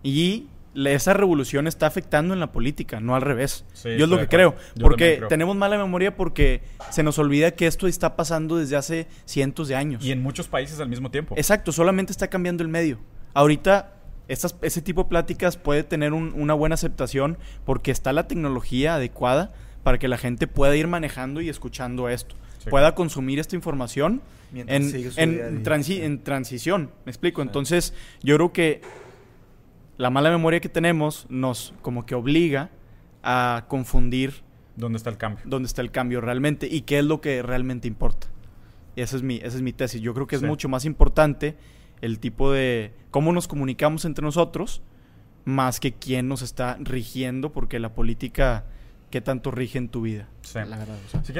[0.03, 0.47] Y
[0.85, 3.65] esa revolución está afectando en la política, no al revés.
[3.83, 4.55] Yo es lo que creo.
[4.79, 6.61] porque tenemos mala memoria porque
[6.91, 10.05] se nos olvida que esto está pasando desde hace cientos de años.
[10.05, 11.35] Y en muchos países al mismo tiempo.
[11.37, 12.99] Exacto, solamente está cambiando el medio.
[13.33, 13.93] Ahorita
[14.27, 19.53] ese tipo de pláticas puede tener una buena aceptación porque está la tecnología adecuada
[19.83, 22.35] para que la gente pueda ir manejando y escuchando esto.
[22.69, 24.21] Pueda consumir esta información
[24.53, 25.53] en, en,
[25.87, 26.91] en transición.
[27.05, 27.41] ¿Me explico?
[27.41, 28.81] Entonces, yo creo que
[29.97, 32.69] la mala memoria que tenemos nos como que obliga
[33.23, 34.43] a confundir
[34.75, 35.43] dónde está el cambio.
[35.45, 38.27] Dónde está el cambio realmente y qué es lo que realmente importa.
[38.95, 40.01] Y esa es mi, esa es mi tesis.
[40.01, 41.55] Yo creo que es mucho más importante
[42.01, 44.81] el tipo de cómo nos comunicamos entre nosotros
[45.45, 48.65] más que quién nos está rigiendo, porque la política,
[49.09, 50.27] ¿qué tanto rige en tu vida?
[50.41, 50.59] Sí.
[50.67, 50.97] La verdad,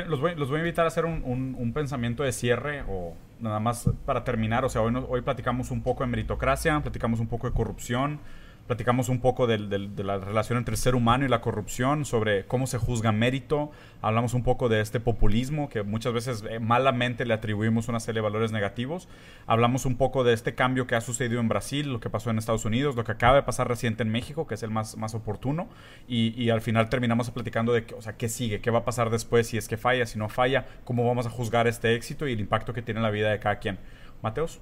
[0.08, 3.60] los, voy, los voy a invitar a hacer un, un, pensamiento de cierre o nada
[3.60, 4.64] más para terminar.
[4.64, 8.22] O sea, hoy, hoy platicamos un poco de meritocracia, platicamos un poco de corrupción,
[8.68, 9.58] Platicamos un poco de
[10.04, 13.72] la relación entre el ser humano y la corrupción, sobre cómo se juzga mérito.
[14.02, 18.18] Hablamos un poco de este populismo que muchas veces eh, malamente le atribuimos una serie
[18.18, 19.08] de valores negativos.
[19.46, 22.40] Hablamos un poco de este cambio que ha sucedido en Brasil, lo que pasó en
[22.40, 25.16] Estados Unidos, lo que acaba de pasar reciente en México, que es el más, más
[25.16, 25.70] oportuno.
[26.10, 29.70] Y, al final terminamos platicando de qué sigue, qué va a pasar después, si es
[29.70, 32.82] que falla, si no falla, cómo vamos a juzgar este éxito y el impacto que
[32.82, 33.80] tiene en la vida de cada quien.
[34.22, 34.60] Mateos.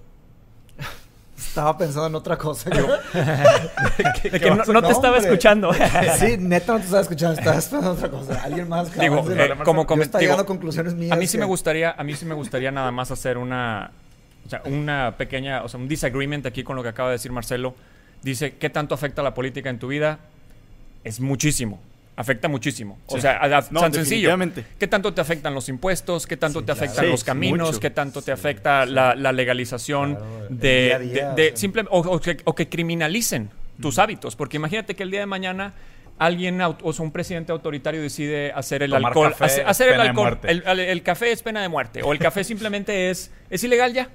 [1.37, 2.69] Estaba pensando en otra cosa.
[2.69, 2.87] Yo.
[4.31, 5.73] que no, te estaba escuchando.
[6.19, 7.39] sí, neta no te estaba escuchando.
[7.39, 8.41] Estaba esperando otra cosa.
[8.43, 8.93] Alguien más.
[8.97, 11.11] Digo, eh, como está llegando conclusiones mías.
[11.11, 13.91] A mí sí me gustaría, a mí sí me gustaría nada más hacer una,
[14.45, 17.31] o sea, una pequeña, o sea, un disagreement aquí con lo que acaba de decir
[17.31, 17.75] Marcelo.
[18.21, 20.19] Dice, ¿qué tanto afecta la política en tu vida?
[21.03, 21.79] Es muchísimo
[22.15, 22.97] afecta muchísimo.
[23.07, 24.35] O sea, tan sencillo.
[24.79, 26.27] ¿Qué tanto te afectan los impuestos?
[26.27, 27.79] ¿Qué tanto te afectan los caminos?
[27.79, 30.17] ¿Qué tanto te afecta la, legalización
[30.49, 33.49] de, simple, o, que, criminalicen
[33.81, 34.35] tus hábitos?
[34.35, 35.73] Porque imagínate que el día de mañana
[36.17, 41.31] alguien, o sea, un presidente autoritario decide hacer el alcohol, hacer, el alcohol, el, café
[41.31, 44.09] es pena de muerte, o el café simplemente es, es ilegal ya.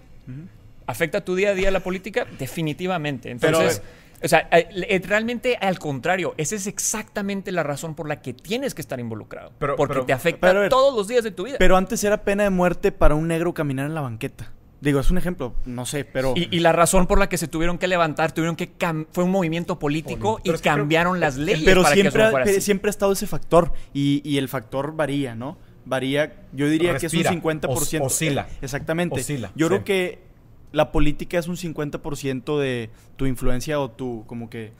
[0.86, 2.26] ¿Afecta tu día a día la política?
[2.38, 3.30] Definitivamente.
[3.30, 3.82] Entonces,
[4.23, 8.35] o sea, eh, eh, realmente al contrario, esa es exactamente la razón por la que
[8.35, 9.53] tienes que estar involucrado.
[9.59, 11.57] porque te afecta todos los días de tu vida.
[11.59, 14.53] Pero antes era pena de muerte para un negro caminar en la banqueta.
[14.81, 16.33] Digo, es un ejemplo, no sé, pero...
[16.35, 18.73] Y, la razón por la que se tuvieron que levantar, tuvieron que...
[19.12, 23.73] Fue un movimiento político y cambiaron las leyes Pero siempre, siempre ha estado ese factor
[23.93, 25.59] y, el factor varía, ¿no?
[25.85, 28.01] Varía, yo diría que es un 50%.
[28.01, 28.49] oscila.
[28.62, 29.23] Exactamente.
[29.55, 30.30] Yo creo que
[30.73, 34.73] la política es un 50% de tu influencia o tu, como que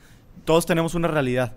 [0.45, 1.55] todos tenemos una realidad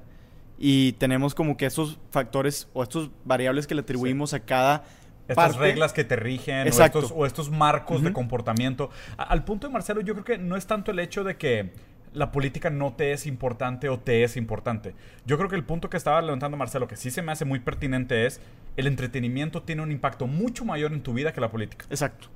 [0.58, 4.84] y tenemos como que esos factores o estos variables que le atribuimos a cada
[5.26, 6.68] estas reglas que te rigen
[7.14, 8.90] o estos, marcos de comportamiento.
[9.16, 11.72] al punto de Marcelo, yo creo que no es tanto el hecho de que
[12.12, 14.94] la política no te es importante o te es importante.
[15.26, 17.60] Yo creo que el punto que estaba levantando Marcelo, que sí se me hace muy
[17.60, 18.40] pertinente, es
[18.76, 21.86] el entretenimiento tiene un impacto mucho mayor en tu vida que la política.
[21.90, 22.28] Exacto.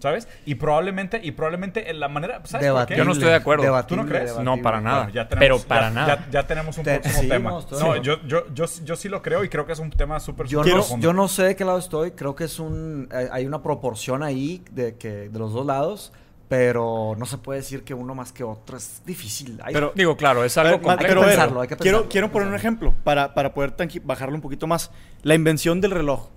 [0.00, 0.28] ¿Sabes?
[0.44, 2.42] Y probablemente, y probablemente en la manera.
[2.44, 2.66] ¿sabes
[2.96, 3.84] Yo no estoy de acuerdo.
[3.86, 4.38] ¿Tú no crees?
[4.38, 5.10] No, para nada.
[5.38, 6.26] pero para nada.
[6.30, 7.50] Ya, tenemos un próximo tema.
[7.70, 10.46] No, yo, yo, yo, yo, sí lo creo y creo que es un tema súper
[10.46, 12.12] yo, no, yo no sé de qué lado estoy.
[12.12, 13.08] Creo que es un.
[13.12, 16.12] Eh, hay una proporción ahí de, que, de los dos lados.
[16.48, 18.76] Pero no se puede decir que uno más que otro.
[18.76, 19.60] Es difícil.
[19.72, 20.88] pero, digo, claro, es algo.
[20.88, 23.74] Hay que pensarlo, hay que Quiero, quiero poner un ejemplo para, para poder
[24.04, 24.92] bajarlo un poquito más.
[25.22, 26.28] La invención del reloj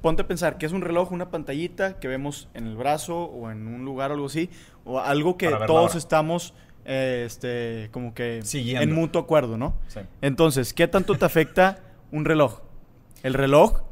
[0.00, 3.50] ponte a pensar que es un reloj, una pantallita que vemos en el brazo o
[3.50, 4.50] en un lugar o algo así,
[4.84, 6.54] o algo que todos estamos
[6.84, 9.74] eh, este, como que en mutuo acuerdo, ¿no?
[10.22, 11.80] Entonces, ¿qué tanto te afecta
[12.12, 12.60] un reloj?
[13.22, 13.82] El reloj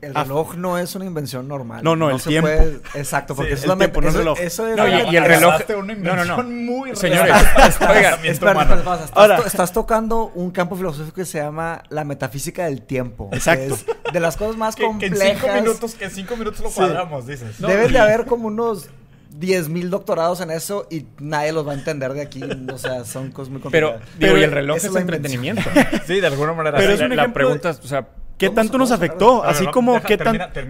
[0.00, 0.22] el ah.
[0.24, 1.82] reloj no es una invención normal.
[1.82, 2.48] No, no, el tiempo.
[2.94, 4.38] Exacto, porque es el tiempo, no el reloj.
[4.76, 5.54] no, y, el reloj.
[5.98, 6.42] no, no, no.
[6.42, 7.34] Muy Señores,
[7.80, 12.82] oigan, espera, estás, Ahora, estás tocando un campo filosófico que se llama la metafísica del
[12.82, 13.30] tiempo.
[13.32, 13.76] Exacto.
[14.12, 15.18] de las cosas más complejas.
[15.18, 17.60] Que en cinco minutos, que en cinco minutos lo cuadramos, dices.
[17.60, 18.88] Deben de haber como unos
[19.36, 22.40] 10 mil doctorados en eso y nadie los va a entender de aquí.
[22.72, 24.02] O sea, son cosas muy complicadas.
[24.18, 25.62] Pero, digo, y el reloj es, entretenimiento.
[26.06, 26.78] sí, de alguna manera.
[26.78, 28.06] Pero es un la pregunta, o sea,
[28.38, 29.44] ¿Qué tanto nos afectó?
[29.44, 30.18] Así como, ¿qué,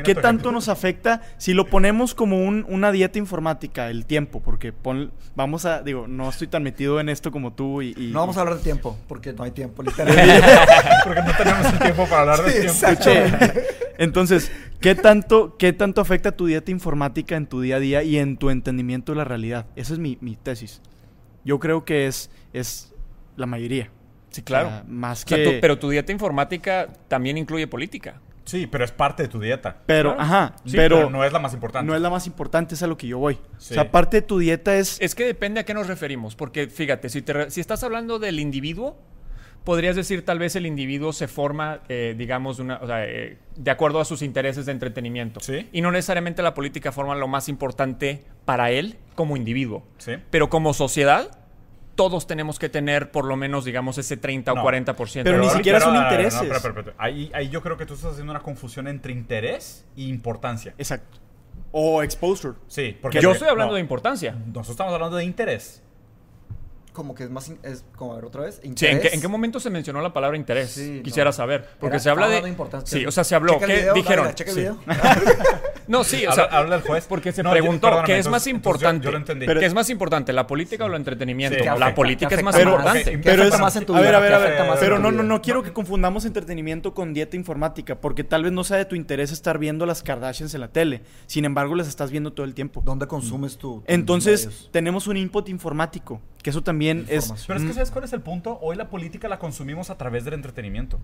[0.04, 4.40] ¿qué tanto nos afecta si lo ponemos como un, una dieta informática, el tiempo?
[4.40, 7.94] Porque pon, vamos a, digo, no estoy tan metido en esto como tú y...
[8.12, 10.46] no vamos a hablar de tiempo, porque no hay tiempo, literalmente.
[11.04, 12.86] porque no tenemos el tiempo para hablar de tiempo.
[13.96, 18.18] Entonces, ¿qué tanto, ¿qué tanto afecta tu dieta informática en tu día a día y
[18.18, 19.66] en tu entendimiento de la realidad?
[19.76, 20.82] Esa es mi, mi tesis.
[21.44, 22.92] Yo creo que es, es
[23.36, 23.90] la mayoría.
[24.34, 24.82] Sí, claro.
[24.88, 25.58] más que...
[25.60, 28.20] pero tu dieta informática también incluye política.
[28.44, 29.76] Sí, pero es parte de tu dieta.
[29.86, 31.86] Pero, ajá, pero, no es la más importante.
[31.86, 33.34] No es la más importante, es a lo que yo voy.
[33.56, 35.00] O sea, parte de tu dieta es...
[35.00, 38.98] Es que depende a qué nos referimos, porque fíjate, si, si estás hablando del individuo,
[39.62, 43.70] podrías decir tal vez el individuo se forma, eh, digamos, una, o sea, eh, de
[43.70, 45.38] acuerdo a sus intereses de entretenimiento.
[45.38, 45.68] ¿Sí?
[45.72, 49.84] Y no necesariamente la política forma lo más importante para él como individuo.
[49.98, 50.14] ¿Sí?
[50.30, 51.43] Pero como sociedad
[51.94, 55.22] todos tenemos que tener por lo menos, digamos, ese 30 o 40%.
[55.22, 56.42] Pero, ni siquiera son intereses.
[56.98, 60.74] ahí, ahí yo creo que tú estás haciendo una confusión entre interés e importancia.
[60.78, 61.18] Exacto.
[61.72, 62.54] O exposure.
[62.68, 64.32] Sí, porque yo estoy hablando de importancia.
[64.32, 65.82] Nosotros estamos hablando de interés
[66.94, 70.00] como que es más, es como a ver otra vez, ¿en qué, momento se mencionó
[70.00, 70.80] la palabra interés?
[71.02, 72.56] Quisiera saber, porque se habla de...
[72.84, 74.32] Sí, o sea, se habló, ¿qué dijeron?
[75.86, 77.06] No, sí, o sea, habla, el juez.
[77.06, 79.08] Porque se preguntó, ¿qué es más importante?
[79.36, 81.64] ¿Qué es más importante, la política o el entretenimiento?
[81.78, 83.18] la política es más importante.
[83.18, 84.00] pero es, más en tu vida?
[84.00, 87.14] A ver, a ver, a ver, pero no, no, no quiero que confundamos entretenimiento con
[87.14, 90.60] dieta informática, porque tal vez no sea de tu interés estar viendo las Kardashians en
[90.60, 91.02] la tele.
[91.26, 92.82] Sin embargo, las estás viendo todo el tiempo.
[92.84, 93.82] ¿Dónde consumes tú?
[93.86, 97.32] Entonces, tenemos un input informático, que eso también es...
[97.46, 98.58] Pero es que ¿sabes cuál es el punto?
[98.60, 101.00] Hoy la política la consumimos a través del entretenimiento.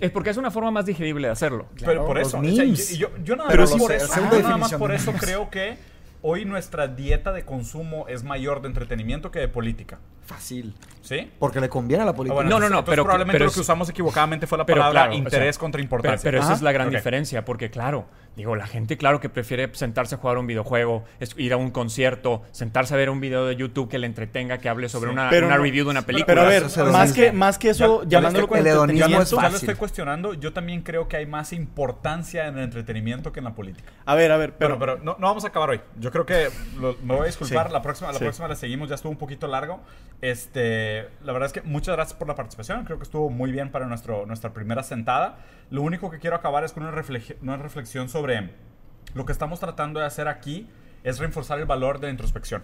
[0.00, 1.66] Es porque es una forma más digerible de hacerlo.
[1.84, 2.40] pero por eso.
[2.42, 5.76] yo, nada, más por eso, nada más por eso creo que
[6.22, 9.98] hoy nuestra dieta de consumo es mayor de entretenimiento que de política.
[10.28, 10.74] Fácil.
[11.00, 11.30] ¿Sí?
[11.38, 12.42] Porque le conviene a la política.
[12.44, 16.20] no, no, no, pero probablemente lo que usamos equivocadamente fue la palabra interés contra importancia.
[16.22, 18.06] Pero, esa es la gran diferencia, porque claro,
[18.36, 21.04] digo, la gente claro que prefiere sentarse a jugar un videojuego,
[21.38, 24.68] ir a un concierto, sentarse a ver un video de YouTube que le entretenga, que
[24.68, 26.26] hable sobre una, review de una película.
[26.26, 29.76] Pero a ver, más que, más que eso, llamándolo el hedonismo es Ya lo estoy
[29.76, 33.90] cuestionando, yo también creo que hay más importancia en el entretenimiento que en la política.
[34.04, 34.78] A ver, a ver, pero...
[34.78, 35.80] Pero, no, vamos a acabar hoy.
[35.98, 36.50] Yo creo que
[37.02, 39.80] me voy a disculpar, la próxima la próxima la seguimos, ya estuvo un poquito largo.
[40.20, 42.84] Este, la verdad es que muchas gracias por la participación.
[42.84, 45.38] Creo que estuvo muy bien para nuestro, nuestra primera sentada.
[45.70, 46.94] Lo único que quiero acabar es con una,
[47.42, 48.50] una reflexión sobre
[49.14, 50.68] lo que estamos tratando de hacer aquí
[51.04, 52.62] es reforzar el valor de la introspección.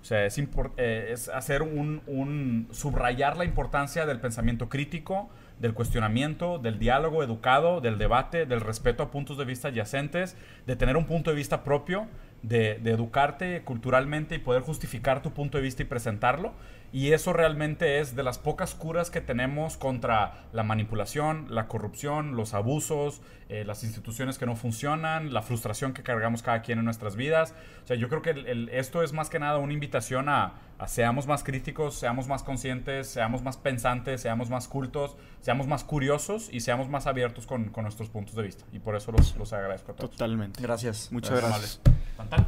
[0.00, 5.28] O sea, es, eh, es hacer un, un, subrayar la importancia del pensamiento crítico,
[5.58, 10.36] del cuestionamiento, del diálogo educado, del debate, del respeto a puntos de vista adyacentes,
[10.66, 12.06] de tener un punto de vista propio,
[12.42, 16.52] de, de educarte culturalmente y poder justificar tu punto de vista y presentarlo.
[16.96, 22.36] Y eso realmente es de las pocas curas que tenemos contra la manipulación, la corrupción,
[22.36, 23.20] los abusos,
[23.50, 27.54] eh, las instituciones que no funcionan, la frustración que cargamos cada quien en nuestras vidas.
[27.84, 30.54] O sea, yo creo que esto es más que nada una invitación a,
[30.86, 36.48] seamos más críticos, seamos más conscientes, seamos más pensantes, seamos más cultos, seamos más curiosos
[36.50, 38.64] y seamos más abiertos con, nuestros puntos de vista.
[38.72, 40.12] Y por eso los, los agradezco a todos.
[40.12, 40.62] Totalmente.
[40.62, 41.12] Gracias.
[41.12, 41.78] Muchas gracias.
[42.16, 42.46] gracias.